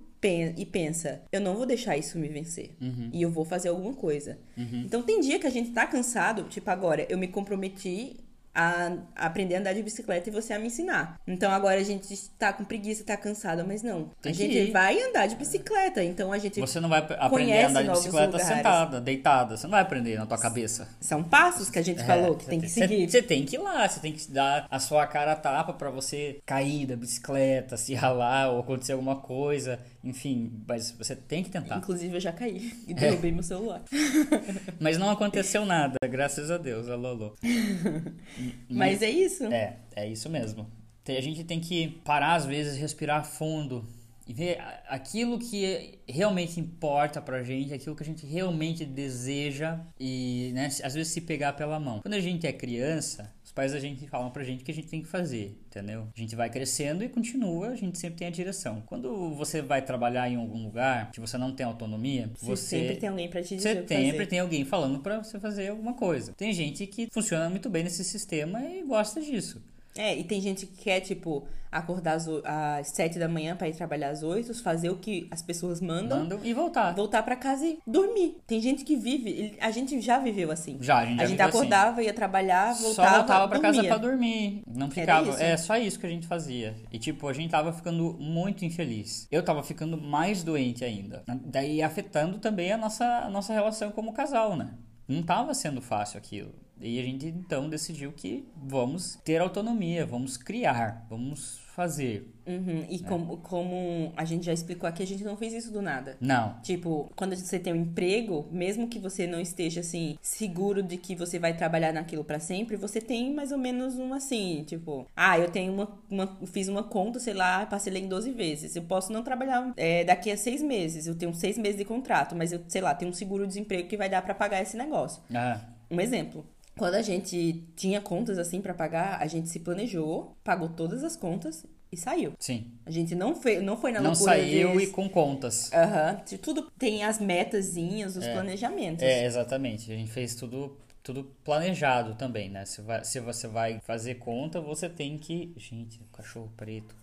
e 0.56 0.64
pensa, 0.64 1.22
eu 1.30 1.40
não 1.40 1.54
vou 1.54 1.66
deixar 1.66 1.98
isso 1.98 2.18
me 2.18 2.28
vencer. 2.28 2.70
Uhum. 2.80 3.10
E 3.12 3.20
eu 3.20 3.30
vou 3.30 3.44
fazer 3.44 3.68
alguma 3.68 3.92
coisa. 3.92 4.38
Uhum. 4.56 4.82
Então 4.86 5.02
tem 5.02 5.20
dia 5.20 5.38
que 5.38 5.46
a 5.46 5.50
gente 5.50 5.70
tá 5.72 5.86
cansado, 5.86 6.44
tipo 6.44 6.70
agora, 6.70 7.06
eu 7.10 7.18
me 7.18 7.28
comprometi 7.28 8.23
a 8.54 8.96
aprender 9.16 9.56
a 9.56 9.58
andar 9.58 9.72
de 9.72 9.82
bicicleta 9.82 10.28
e 10.28 10.32
você 10.32 10.52
a 10.52 10.58
me 10.58 10.66
ensinar. 10.66 11.20
Então 11.26 11.50
agora 11.50 11.80
a 11.80 11.82
gente 11.82 12.12
está 12.12 12.52
com 12.52 12.64
preguiça, 12.64 13.00
está 13.00 13.16
cansada, 13.16 13.64
mas 13.64 13.82
não. 13.82 14.10
Tem 14.22 14.32
a 14.32 14.34
gente 14.34 14.56
ir. 14.56 14.70
vai 14.70 15.00
andar 15.02 15.26
de 15.26 15.36
bicicleta, 15.36 16.02
então 16.02 16.32
a 16.32 16.38
gente 16.38 16.60
Você 16.60 16.78
não 16.80 16.88
vai 16.88 17.00
aprender 17.18 17.64
a 17.64 17.68
andar 17.68 17.82
de 17.82 17.90
bicicleta 17.90 18.26
lugares. 18.26 18.46
sentada, 18.46 19.00
deitada, 19.00 19.56
você 19.56 19.64
não 19.64 19.72
vai 19.72 19.82
aprender 19.82 20.16
na 20.16 20.26
tua 20.26 20.38
cabeça. 20.38 20.88
São 21.00 21.22
passos 21.22 21.68
que 21.68 21.78
a 21.78 21.82
gente 21.82 22.00
é, 22.00 22.04
falou 22.04 22.36
que 22.36 22.46
tem 22.46 22.60
que 22.60 22.68
seguir. 22.68 23.10
Você 23.10 23.22
tem 23.22 23.44
que 23.44 23.56
ir 23.56 23.58
lá, 23.58 23.88
você 23.88 24.00
tem 24.00 24.12
que 24.12 24.30
dar 24.30 24.66
a 24.70 24.78
sua 24.78 25.06
cara 25.06 25.32
a 25.32 25.36
tapa 25.36 25.72
para 25.72 25.90
você 25.90 26.40
cair 26.46 26.86
da 26.86 26.96
bicicleta, 26.96 27.76
se 27.76 27.94
ralar 27.94 28.50
ou 28.50 28.60
acontecer 28.60 28.92
alguma 28.92 29.16
coisa. 29.16 29.80
Enfim, 30.04 30.52
mas 30.68 30.90
você 30.90 31.16
tem 31.16 31.42
que 31.42 31.50
tentar. 31.50 31.78
Inclusive, 31.78 32.14
eu 32.14 32.20
já 32.20 32.32
caí 32.32 32.72
e 32.86 32.92
derrubei 32.92 33.30
é. 33.30 33.34
meu 33.34 33.42
celular. 33.42 33.82
mas 34.78 34.98
não 34.98 35.08
aconteceu 35.08 35.64
nada, 35.64 35.96
graças 36.06 36.50
a 36.50 36.58
Deus. 36.58 36.88
Alô, 36.88 37.08
alô. 37.08 37.36
mas 38.68 39.00
é 39.00 39.10
isso. 39.10 39.44
É, 39.46 39.78
é 39.96 40.06
isso 40.06 40.28
mesmo. 40.28 40.70
A 41.06 41.20
gente 41.20 41.44
tem 41.44 41.60
que 41.60 41.88
parar, 42.04 42.34
às 42.34 42.46
vezes, 42.46 42.78
respirar 42.78 43.24
fundo 43.24 43.86
e 44.26 44.32
ver 44.32 44.58
aquilo 44.88 45.38
que 45.38 45.98
realmente 46.08 46.58
importa 46.58 47.20
pra 47.20 47.42
gente, 47.42 47.72
aquilo 47.74 47.94
que 47.94 48.02
a 48.02 48.06
gente 48.06 48.26
realmente 48.26 48.84
deseja 48.84 49.80
e, 49.98 50.50
né, 50.54 50.66
às 50.82 50.94
vezes 50.94 51.12
se 51.12 51.20
pegar 51.20 51.52
pela 51.52 51.78
mão. 51.78 52.00
Quando 52.00 52.14
a 52.14 52.20
gente 52.20 52.46
é 52.46 52.52
criança, 52.52 53.32
os 53.44 53.52
pais 53.52 53.72
da 53.72 53.78
gente 53.78 54.06
falam 54.08 54.30
pra 54.30 54.42
gente 54.42 54.64
que 54.64 54.70
a 54.70 54.74
gente 54.74 54.88
tem 54.88 55.02
que 55.02 55.08
fazer, 55.08 55.58
entendeu? 55.66 56.08
A 56.16 56.18
gente 56.18 56.34
vai 56.34 56.48
crescendo 56.48 57.04
e 57.04 57.08
continua, 57.08 57.68
a 57.68 57.76
gente 57.76 57.98
sempre 57.98 58.18
tem 58.18 58.28
a 58.28 58.30
direção. 58.30 58.82
Quando 58.86 59.34
você 59.34 59.60
vai 59.60 59.82
trabalhar 59.82 60.28
em 60.28 60.36
algum 60.36 60.64
lugar 60.64 61.10
que 61.10 61.20
você 61.20 61.36
não 61.36 61.54
tem 61.54 61.66
autonomia, 61.66 62.30
você, 62.34 62.46
você 62.46 62.78
sempre 62.78 62.96
tem 62.96 63.08
alguém 63.08 63.28
para 63.28 63.42
te 63.42 63.56
dizer. 63.56 63.86
Você 63.86 63.94
sempre 63.94 64.26
tem 64.26 64.40
alguém 64.40 64.64
falando 64.64 65.00
para 65.00 65.22
você 65.22 65.38
fazer 65.38 65.68
alguma 65.68 65.94
coisa. 65.94 66.32
Tem 66.32 66.52
gente 66.52 66.86
que 66.86 67.08
funciona 67.10 67.50
muito 67.50 67.68
bem 67.68 67.84
nesse 67.84 68.04
sistema 68.04 68.64
e 68.64 68.82
gosta 68.82 69.20
disso. 69.20 69.62
É, 69.96 70.16
e 70.16 70.24
tem 70.24 70.40
gente 70.40 70.66
que 70.66 70.82
quer, 70.84 71.00
tipo, 71.00 71.46
acordar 71.70 72.14
às, 72.14 72.26
às 72.44 72.88
7 72.88 73.18
da 73.18 73.28
manhã 73.28 73.54
para 73.56 73.68
ir 73.68 73.74
trabalhar 73.74 74.10
às 74.10 74.22
8, 74.22 74.54
fazer 74.62 74.90
o 74.90 74.96
que 74.96 75.28
as 75.30 75.40
pessoas 75.42 75.80
mandam. 75.80 76.20
Mandam 76.20 76.40
e 76.42 76.52
voltar. 76.52 76.94
Voltar 76.94 77.22
para 77.22 77.36
casa 77.36 77.64
e 77.66 77.78
dormir. 77.86 78.38
Tem 78.46 78.60
gente 78.60 78.84
que 78.84 78.96
vive, 78.96 79.56
a 79.60 79.70
gente 79.70 80.00
já 80.00 80.18
viveu 80.18 80.50
assim. 80.50 80.78
Já, 80.80 80.98
a 80.98 81.06
gente 81.06 81.18
já 81.18 81.22
A 81.22 81.26
gente 81.26 81.42
assim. 81.42 81.48
acordava, 81.50 82.02
ia 82.02 82.12
trabalhar, 82.12 82.74
voltava, 82.74 83.10
Só 83.10 83.16
voltava 83.18 83.48
pra 83.48 83.60
casa 83.60 83.74
dormia. 83.74 83.90
pra 83.90 83.98
dormir. 83.98 84.62
Não 84.66 84.90
ficava. 84.90 85.42
É 85.42 85.56
só 85.56 85.76
isso 85.76 85.98
que 85.98 86.06
a 86.06 86.10
gente 86.10 86.26
fazia. 86.26 86.74
E 86.92 86.98
tipo, 86.98 87.28
a 87.28 87.32
gente 87.32 87.50
tava 87.50 87.72
ficando 87.72 88.16
muito 88.18 88.64
infeliz. 88.64 89.26
Eu 89.30 89.44
tava 89.44 89.62
ficando 89.62 89.96
mais 90.00 90.42
doente 90.42 90.84
ainda. 90.84 91.22
Daí 91.44 91.82
afetando 91.82 92.38
também 92.38 92.72
a 92.72 92.76
nossa, 92.76 93.04
a 93.04 93.30
nossa 93.30 93.52
relação 93.52 93.90
como 93.90 94.12
casal, 94.12 94.56
né? 94.56 94.70
Não 95.06 95.22
tava 95.22 95.52
sendo 95.54 95.80
fácil 95.82 96.18
aquilo. 96.18 96.52
E 96.80 96.98
a 96.98 97.02
gente 97.02 97.26
então 97.26 97.68
decidiu 97.68 98.12
que 98.12 98.46
vamos 98.56 99.16
ter 99.24 99.40
autonomia, 99.40 100.04
vamos 100.04 100.36
criar, 100.36 101.06
vamos 101.08 101.58
fazer. 101.74 102.30
Uhum, 102.46 102.86
E 102.88 103.00
como, 103.00 103.38
como 103.38 104.12
a 104.16 104.24
gente 104.24 104.46
já 104.46 104.52
explicou 104.52 104.88
aqui, 104.88 105.02
a 105.02 105.06
gente 105.06 105.24
não 105.24 105.36
fez 105.36 105.52
isso 105.52 105.72
do 105.72 105.82
nada. 105.82 106.16
Não. 106.20 106.60
Tipo, 106.62 107.10
quando 107.16 107.34
você 107.34 107.58
tem 107.58 107.72
um 107.72 107.76
emprego, 107.76 108.46
mesmo 108.52 108.86
que 108.86 108.98
você 108.98 109.26
não 109.26 109.40
esteja 109.40 109.80
assim 109.80 110.16
seguro 110.20 110.82
de 110.82 110.96
que 110.96 111.16
você 111.16 111.38
vai 111.38 111.56
trabalhar 111.56 111.92
naquilo 111.92 112.22
pra 112.22 112.38
sempre, 112.38 112.76
você 112.76 113.00
tem 113.00 113.34
mais 113.34 113.50
ou 113.50 113.58
menos 113.58 113.96
um 113.96 114.12
assim, 114.14 114.62
tipo, 114.64 115.06
ah, 115.16 115.38
eu 115.38 115.50
tenho 115.50 115.72
uma, 115.72 115.98
uma 116.08 116.38
fiz 116.46 116.68
uma 116.68 116.82
conta, 116.84 117.18
sei 117.18 117.34
lá, 117.34 117.66
parcelei 117.66 118.02
em 118.04 118.08
12 118.08 118.30
vezes. 118.32 118.76
Eu 118.76 118.82
posso 118.82 119.12
não 119.12 119.22
trabalhar 119.22 119.72
é, 119.76 120.04
daqui 120.04 120.30
a 120.30 120.36
seis 120.36 120.62
meses. 120.62 121.06
Eu 121.06 121.16
tenho 121.16 121.34
seis 121.34 121.58
meses 121.58 121.78
de 121.78 121.84
contrato, 121.84 122.36
mas 122.36 122.52
eu, 122.52 122.60
sei 122.68 122.80
lá, 122.82 122.94
tenho 122.94 123.10
um 123.10 123.14
seguro-desemprego 123.14 123.88
que 123.88 123.96
vai 123.96 124.08
dar 124.08 124.22
pra 124.22 124.34
pagar 124.34 124.62
esse 124.62 124.76
negócio. 124.76 125.22
Ah, 125.34 125.60
Um 125.90 126.00
exemplo. 126.00 126.46
Quando 126.76 126.94
a 126.94 127.02
gente 127.02 127.64
tinha 127.76 128.00
contas 128.00 128.36
assim 128.38 128.60
pra 128.60 128.74
pagar, 128.74 129.20
a 129.20 129.26
gente 129.26 129.48
se 129.48 129.60
planejou, 129.60 130.36
pagou 130.42 130.68
todas 130.68 131.04
as 131.04 131.14
contas 131.16 131.64
e 131.92 131.96
saiu. 131.96 132.32
sim. 132.40 132.72
A 132.84 132.90
gente 132.90 133.14
não, 133.14 133.36
fez, 133.36 133.62
não 133.62 133.76
foi 133.76 133.92
na 133.92 134.00
Não 134.00 134.10
loucura 134.10 134.32
saiu 134.34 134.76
de- 134.76 134.84
e 134.84 134.86
com 134.88 135.08
contas. 135.08 135.72
Aham. 135.72 136.20
De 136.26 136.36
Tudo 136.38 136.68
tem 136.78 137.04
as 137.04 137.20
metazinhas, 137.20 138.16
os 138.16 138.26
planejamentos. 138.26 139.02
É, 139.04 139.24
exatamente. 139.24 139.92
A 139.92 139.96
gente 139.96 140.10
fez 140.10 140.34
tudo, 140.34 140.76
tudo 141.02 141.24
planejado 141.44 142.14
também, 142.16 142.50
né? 142.50 142.64
Se, 142.64 142.82
vai- 142.82 143.04
se 143.04 143.20
você 143.20 143.46
vai 143.46 143.80
fazer 143.84 144.16
conta, 144.16 144.60
você 144.60 144.88
tem 144.88 145.16
que. 145.16 145.52
Gente, 145.56 146.00
o 146.00 146.16
cachorro 146.16 146.50
preto 146.56 146.96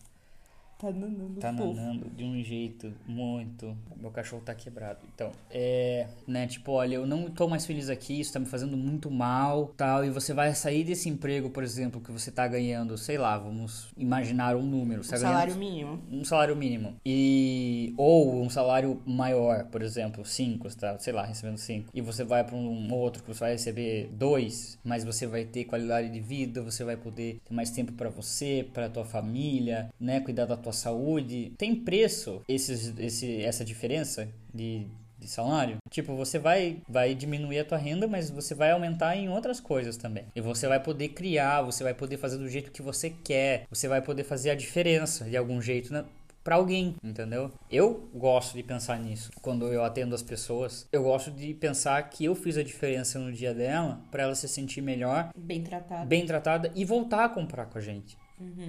Tá 0.82 0.90
nanando 0.90 1.40
tá 1.40 1.54
fofo. 1.54 1.76
nanando 1.76 2.10
de 2.10 2.24
um 2.24 2.44
jeito 2.44 2.92
muito. 3.08 3.78
Meu 3.96 4.10
cachorro 4.10 4.42
tá 4.42 4.56
quebrado. 4.56 4.98
Então, 5.14 5.32
é. 5.52 6.08
Né? 6.28 6.48
Tipo, 6.48 6.72
olha, 6.72 6.96
eu 6.96 7.06
não 7.06 7.30
tô 7.30 7.48
mais 7.48 7.68
feliz 7.68 7.88
aqui, 7.88 8.20
isso 8.20 8.34
tá 8.34 8.40
me 8.40 8.48
fazendo 8.48 8.76
muito 8.76 9.12
mal, 9.12 9.68
tal. 9.78 10.04
E 10.04 10.10
você 10.10 10.34
vai 10.34 10.56
sair 10.56 10.84
desse 10.84 11.08
emprego, 11.08 11.52
por 11.52 11.64
exemplo, 11.64 12.02
que 12.02 12.12
você 12.12 12.32
tá 12.32 12.48
ganhando, 12.48 12.98
sei 12.98 13.20
lá, 13.20 13.38
vamos 13.38 13.92
imaginar 13.96 14.56
um 14.56 14.64
número. 14.64 15.04
Você 15.04 15.12
tá 15.12 15.18
ganhando 15.20 15.34
salário 15.34 15.56
mínimo. 15.56 16.00
um 16.12 16.24
salário 16.24 16.56
mínimo 16.56 16.96
e 17.06 17.94
ou 17.96 18.42
um 18.42 18.50
salário 18.50 19.00
maior, 19.06 19.66
por 19.66 19.84
exemplo, 19.84 20.26
5, 20.26 20.76
tá, 20.76 20.98
sei 20.98 21.14
lá, 21.14 21.24
recebendo 21.24 21.58
5, 21.58 21.92
e 21.94 22.02
você 22.02 22.24
vai 22.24 22.44
para 22.44 22.56
um 22.56 22.92
outro 22.92 23.22
que 23.22 23.28
você 23.28 23.40
vai 23.40 23.52
receber 23.52 24.10
2, 24.14 24.80
mas 24.84 25.04
você 25.04 25.28
vai 25.28 25.46
ter 25.46 25.66
qualidade 25.66 26.10
de 26.10 26.20
vida, 26.20 26.62
você 26.62 26.84
vai 26.84 26.98
poder 26.98 27.40
ter 27.46 27.54
mais 27.54 27.70
tempo 27.70 27.92
para 27.94 28.10
você, 28.10 28.68
para 28.74 28.90
tua 28.90 29.06
família, 29.06 29.90
né, 30.00 30.20
cuidar 30.20 30.46
da 30.46 30.58
tua 30.58 30.71
saúde. 30.74 31.54
Tem 31.58 31.76
preço 31.76 32.42
esses 32.48 32.94
esse 33.00 33.42
essa 33.44 33.64
diferença 33.66 34.28
de 34.54 34.88
de 35.20 35.28
salário, 35.28 35.78
tipo, 35.88 36.16
você 36.16 36.40
vai 36.40 36.82
vai 36.90 37.14
diminuir 37.14 37.60
a 37.60 37.64
tua 37.66 37.78
renda, 37.78 38.08
mas 38.08 38.32
você 38.32 38.56
vai 38.56 38.72
aumentar 38.72 39.16
em 39.16 39.30
outras 39.30 39.60
coisas 39.60 39.96
também. 39.96 40.26
E 40.36 40.42
você 40.42 40.68
vai 40.68 40.80
poder 40.82 41.10
criar, 41.10 41.62
você 41.62 41.84
vai 41.84 41.94
poder 41.94 42.18
fazer 42.18 42.40
do 42.40 42.50
jeito 42.50 42.72
que 42.72 42.82
você 42.82 43.12
quer, 43.24 43.68
você 43.70 43.88
vai 43.88 44.02
poder 44.02 44.24
fazer 44.24 44.50
a 44.50 44.56
diferença 44.56 45.26
de 45.26 45.38
algum 45.38 45.62
jeito, 45.62 45.94
né? 45.94 46.06
Pra 46.44 46.56
alguém, 46.56 46.96
entendeu? 47.04 47.52
Eu 47.70 48.10
gosto 48.16 48.56
de 48.56 48.64
pensar 48.64 48.98
nisso 49.00 49.30
quando 49.44 49.68
eu 49.68 49.84
atendo 49.84 50.16
as 50.16 50.24
pessoas. 50.24 50.88
Eu 50.92 51.04
gosto 51.04 51.30
de 51.30 51.54
pensar 51.54 52.02
que 52.10 52.26
eu 52.26 52.34
fiz 52.34 52.58
a 52.58 52.64
diferença 52.64 53.20
no 53.20 53.32
dia 53.32 53.54
dela 53.54 54.02
pra 54.10 54.24
ela 54.24 54.34
se 54.34 54.48
sentir 54.48 54.82
melhor, 54.82 55.30
Bem 55.38 55.62
tratado. 55.62 56.08
bem 56.08 56.26
tratada 56.26 56.72
e 56.74 56.84
voltar 56.84 57.26
a 57.26 57.30
comprar 57.30 57.68
com 57.68 57.78
a 57.78 57.82
gente. 57.82 58.18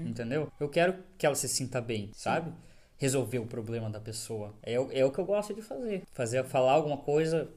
Entendeu? 0.09 0.51
Eu 0.61 0.69
quero 0.69 0.97
que 1.19 1.25
ela 1.27 1.35
se 1.35 1.49
sinta 1.49 1.81
bem, 1.81 2.11
sabe? 2.15 2.53
Resolver 2.99 3.39
o 3.41 3.47
problema 3.47 3.91
da 3.91 4.01
pessoa. 4.01 4.55
É, 4.63 4.79
o- 4.79 4.91
é 4.93 5.05
o 5.05 5.11
que 5.11 5.19
eu 5.19 5.25
gosto 5.25 5.53
de 5.55 5.63
fazer. 5.63 6.03
Fazer, 6.13 6.45
falar 6.45 6.73
alguma 6.73 6.97
coisa, 6.99 7.49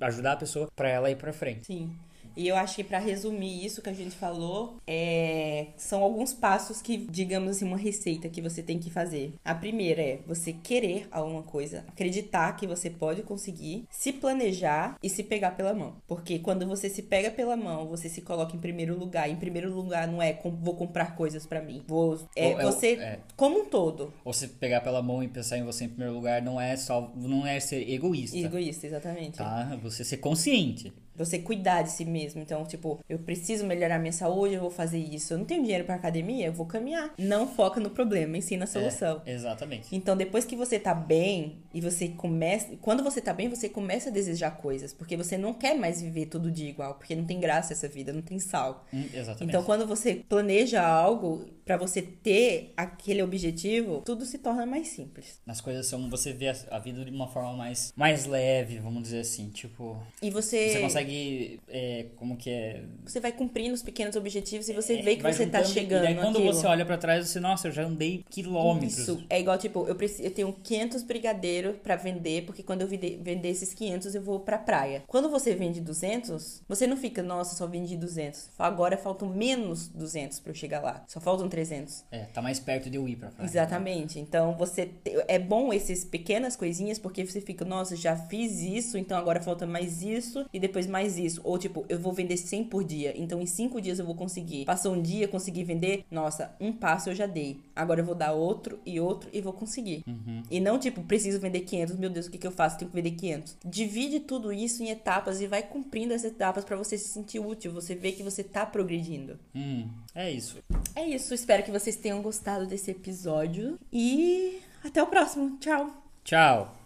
ajudar 0.00 0.32
a 0.32 0.36
pessoa 0.36 0.68
pra 0.74 0.88
ela 0.88 1.10
ir 1.10 1.16
pra 1.16 1.32
frente. 1.32 1.66
Sim. 1.66 1.94
E 2.38 2.46
eu 2.46 2.56
acho 2.56 2.76
que 2.76 2.84
pra 2.84 3.00
resumir 3.00 3.66
isso 3.66 3.82
que 3.82 3.90
a 3.90 3.92
gente 3.92 4.14
falou, 4.14 4.76
é... 4.86 5.66
são 5.76 6.04
alguns 6.04 6.32
passos 6.32 6.80
que, 6.80 6.96
digamos 6.96 7.50
assim, 7.50 7.64
uma 7.64 7.76
receita 7.76 8.28
que 8.28 8.40
você 8.40 8.62
tem 8.62 8.78
que 8.78 8.90
fazer. 8.90 9.34
A 9.44 9.52
primeira 9.56 10.00
é 10.00 10.20
você 10.24 10.52
querer 10.52 11.08
alguma 11.10 11.42
coisa, 11.42 11.84
acreditar 11.88 12.54
que 12.56 12.64
você 12.64 12.88
pode 12.88 13.22
conseguir, 13.22 13.86
se 13.90 14.12
planejar 14.12 14.96
e 15.02 15.10
se 15.10 15.24
pegar 15.24 15.50
pela 15.56 15.74
mão. 15.74 15.96
Porque 16.06 16.38
quando 16.38 16.64
você 16.64 16.88
se 16.88 17.02
pega 17.02 17.28
pela 17.28 17.56
mão, 17.56 17.88
você 17.88 18.08
se 18.08 18.20
coloca 18.20 18.54
em 18.54 18.60
primeiro 18.60 18.96
lugar. 18.96 19.28
Em 19.28 19.36
primeiro 19.36 19.74
lugar 19.74 20.06
não 20.06 20.22
é 20.22 20.38
vou 20.44 20.76
comprar 20.76 21.16
coisas 21.16 21.44
pra 21.44 21.60
mim. 21.60 21.82
Vou 21.88 22.20
é 22.36 22.50
Ou 22.50 22.60
é 22.60 22.64
você 22.64 22.92
é. 22.92 23.18
como 23.36 23.62
um 23.62 23.64
todo. 23.64 24.12
Ou 24.24 24.32
se 24.32 24.46
pegar 24.46 24.80
pela 24.80 25.02
mão 25.02 25.24
e 25.24 25.26
pensar 25.26 25.58
em 25.58 25.64
você 25.64 25.86
em 25.86 25.88
primeiro 25.88 26.14
lugar 26.14 26.40
não 26.40 26.60
é 26.60 26.76
só 26.76 27.12
não 27.16 27.44
é 27.44 27.58
ser 27.58 27.90
egoísta, 27.90 28.38
Egoísta, 28.38 28.86
exatamente. 28.86 29.38
tá? 29.38 29.76
Você 29.82 30.04
ser 30.04 30.18
consciente. 30.18 30.92
Você 31.18 31.38
cuidar 31.38 31.82
de 31.82 31.90
si 31.90 32.04
mesmo. 32.04 32.40
Então, 32.40 32.64
tipo, 32.64 33.00
eu 33.08 33.18
preciso 33.18 33.66
melhorar 33.66 33.98
minha 33.98 34.12
saúde, 34.12 34.54
eu 34.54 34.60
vou 34.60 34.70
fazer 34.70 34.98
isso. 34.98 35.34
Eu 35.34 35.38
não 35.38 35.44
tenho 35.44 35.62
dinheiro 35.62 35.84
pra 35.84 35.94
academia, 35.94 36.46
eu 36.46 36.52
vou 36.52 36.66
caminhar. 36.66 37.12
Não 37.18 37.46
foca 37.46 37.80
no 37.80 37.90
problema, 37.90 38.36
ensina 38.36 38.64
a 38.64 38.66
solução. 38.66 39.22
É, 39.26 39.32
exatamente. 39.32 39.94
Então, 39.94 40.16
depois 40.16 40.44
que 40.44 40.56
você 40.56 40.78
tá 40.78 40.94
bem 40.94 41.58
e 41.74 41.80
você 41.80 42.08
começa. 42.08 42.76
Quando 42.80 43.02
você 43.02 43.20
tá 43.20 43.32
bem, 43.32 43.48
você 43.48 43.68
começa 43.68 44.10
a 44.10 44.12
desejar 44.12 44.52
coisas. 44.52 44.92
Porque 44.92 45.16
você 45.16 45.36
não 45.36 45.52
quer 45.52 45.74
mais 45.74 46.00
viver 46.00 46.26
todo 46.26 46.50
dia 46.50 46.68
igual. 46.68 46.94
Porque 46.94 47.14
não 47.14 47.24
tem 47.24 47.40
graça 47.40 47.72
essa 47.72 47.88
vida, 47.88 48.12
não 48.12 48.22
tem 48.22 48.38
sal. 48.38 48.86
Hum, 48.92 49.04
exatamente. 49.12 49.50
Então, 49.50 49.62
quando 49.62 49.86
você 49.86 50.14
planeja 50.28 50.86
algo 50.86 51.44
pra 51.68 51.76
você 51.76 52.00
ter 52.00 52.72
aquele 52.74 53.22
objetivo, 53.22 54.00
tudo 54.00 54.24
se 54.24 54.38
torna 54.38 54.64
mais 54.64 54.88
simples. 54.88 55.38
As 55.46 55.60
coisas 55.60 55.86
são. 55.86 56.08
Você 56.08 56.32
vê 56.32 56.48
a, 56.48 56.78
vida 56.78 57.04
de 57.04 57.10
uma 57.10 57.28
forma 57.28 57.52
mais, 57.52 57.92
mais 57.94 58.24
leve, 58.24 58.78
vamos 58.78 59.02
dizer 59.02 59.20
assim. 59.20 59.50
Tipo. 59.50 60.02
E 60.22 60.30
você. 60.30 60.70
Você 60.70 60.80
consegue. 60.80 61.60
é, 61.68 62.06
como 62.16 62.38
que 62.38 62.48
é? 62.48 62.84
Você 63.04 63.20
vai 63.20 63.32
cumprindo 63.32 63.74
os 63.74 63.82
pequenos 63.82 64.16
objetivos 64.16 64.66
e 64.70 64.72
você 64.72 65.02
vê 65.02 65.16
que 65.16 65.22
você 65.22 65.46
tá 65.46 65.62
juntando, 65.62 65.74
chegando. 65.74 66.04
E 66.04 66.06
daí 66.06 66.14
quando 66.14 66.36
naquilo. 66.38 66.54
você 66.54 66.66
olha 66.66 66.86
pra 66.86 66.96
trás, 66.96 67.28
você, 67.28 67.38
nossa, 67.38 67.68
eu 67.68 67.72
já 67.72 67.82
andei 67.84 68.24
quilômetros. 68.30 68.96
Isso. 69.00 69.22
É 69.28 69.38
igual, 69.38 69.58
tipo, 69.58 69.86
eu, 69.86 69.94
preciso, 69.94 70.22
eu 70.22 70.30
tenho 70.30 70.50
500 70.62 71.02
brigadeiros 71.02 71.76
pra 71.82 71.96
vender, 71.96 72.46
porque 72.46 72.62
quando 72.62 72.80
eu 72.80 72.88
vende- 72.88 73.18
vender 73.20 73.48
esses 73.50 73.74
500, 73.74 74.14
eu 74.14 74.22
vou 74.22 74.40
pra 74.40 74.56
praia. 74.56 75.02
Quando 75.06 75.28
você 75.28 75.54
vende 75.54 75.82
200, 75.82 76.62
você 76.66 76.86
não 76.86 76.96
fica, 76.96 77.22
nossa, 77.22 77.54
só 77.54 77.66
vendi 77.66 77.94
200. 77.94 78.48
Agora 78.58 78.96
faltam 78.96 79.28
menos 79.28 79.88
200 79.88 80.40
pra 80.40 80.50
eu 80.52 80.54
chegar 80.54 80.80
lá. 80.80 81.04
Só 81.06 81.20
faltam 81.20 81.46
300. 81.58 82.04
É, 82.12 82.20
tá 82.26 82.40
mais 82.40 82.60
perto 82.60 82.88
de 82.88 82.96
eu 82.96 83.08
ir 83.08 83.16
pra 83.16 83.30
praia. 83.30 83.48
Exatamente. 83.48 84.18
Então, 84.20 84.54
você 84.56 84.86
te- 84.86 85.24
é 85.26 85.38
bom 85.38 85.72
esses 85.72 86.04
pequenas 86.04 86.54
coisinhas, 86.54 86.98
porque 87.00 87.26
você 87.26 87.40
fica, 87.40 87.64
nossa, 87.64 87.96
já 87.96 88.14
fiz 88.16 88.60
isso, 88.60 88.96
então 88.96 89.18
agora 89.18 89.40
falta 89.42 89.66
mais 89.66 90.02
isso 90.02 90.46
e 90.52 90.60
depois 90.60 90.86
mais 90.86 91.18
isso. 91.18 91.40
Ou 91.42 91.58
tipo, 91.58 91.84
eu 91.88 91.98
vou 91.98 92.12
vender 92.12 92.36
100 92.36 92.64
por 92.64 92.84
dia, 92.84 93.12
então 93.16 93.40
em 93.40 93.46
5 93.46 93.80
dias 93.80 93.98
eu 93.98 94.06
vou 94.06 94.14
conseguir. 94.14 94.64
Passou 94.64 94.94
um 94.94 95.02
dia, 95.02 95.26
consegui 95.26 95.64
vender, 95.64 96.04
nossa, 96.10 96.54
um 96.60 96.72
passo 96.72 97.10
eu 97.10 97.14
já 97.14 97.26
dei. 97.26 97.58
Agora 97.74 98.00
eu 98.00 98.04
vou 98.06 98.14
dar 98.14 98.32
outro 98.32 98.78
e 98.86 99.00
outro 99.00 99.28
e 99.32 99.40
vou 99.40 99.52
conseguir. 99.52 100.04
E 100.50 100.60
não 100.60 100.78
tipo, 100.78 101.02
preciso 101.02 101.40
vender 101.40 101.60
500, 101.60 101.96
meu 101.96 102.08
Deus, 102.10 102.26
o 102.26 102.30
que 102.30 102.38
que 102.38 102.46
eu 102.46 102.52
faço? 102.52 102.78
Tenho 102.78 102.90
que 102.90 102.96
vender 102.96 103.10
500. 103.16 103.56
Divide 103.64 104.20
tudo 104.20 104.52
isso 104.52 104.82
em 104.82 104.90
etapas 104.90 105.40
e 105.40 105.46
vai 105.48 105.62
cumprindo 105.62 106.14
essas 106.14 106.30
etapas 106.30 106.64
pra 106.64 106.76
você 106.76 106.96
se 106.96 107.08
sentir 107.08 107.40
útil, 107.40 107.72
você 107.72 107.94
ver 107.96 108.12
que 108.12 108.22
você 108.22 108.44
tá 108.44 108.64
progredindo. 108.64 109.38
Hum, 109.54 109.88
é 110.14 110.30
isso. 110.30 110.58
É 110.94 111.04
isso, 111.06 111.34
espero 111.48 111.62
que 111.62 111.70
vocês 111.70 111.96
tenham 111.96 112.20
gostado 112.20 112.66
desse 112.66 112.90
episódio 112.90 113.78
e 113.90 114.60
até 114.84 115.02
o 115.02 115.06
próximo. 115.06 115.56
Tchau! 115.58 115.90
Tchau. 116.22 116.77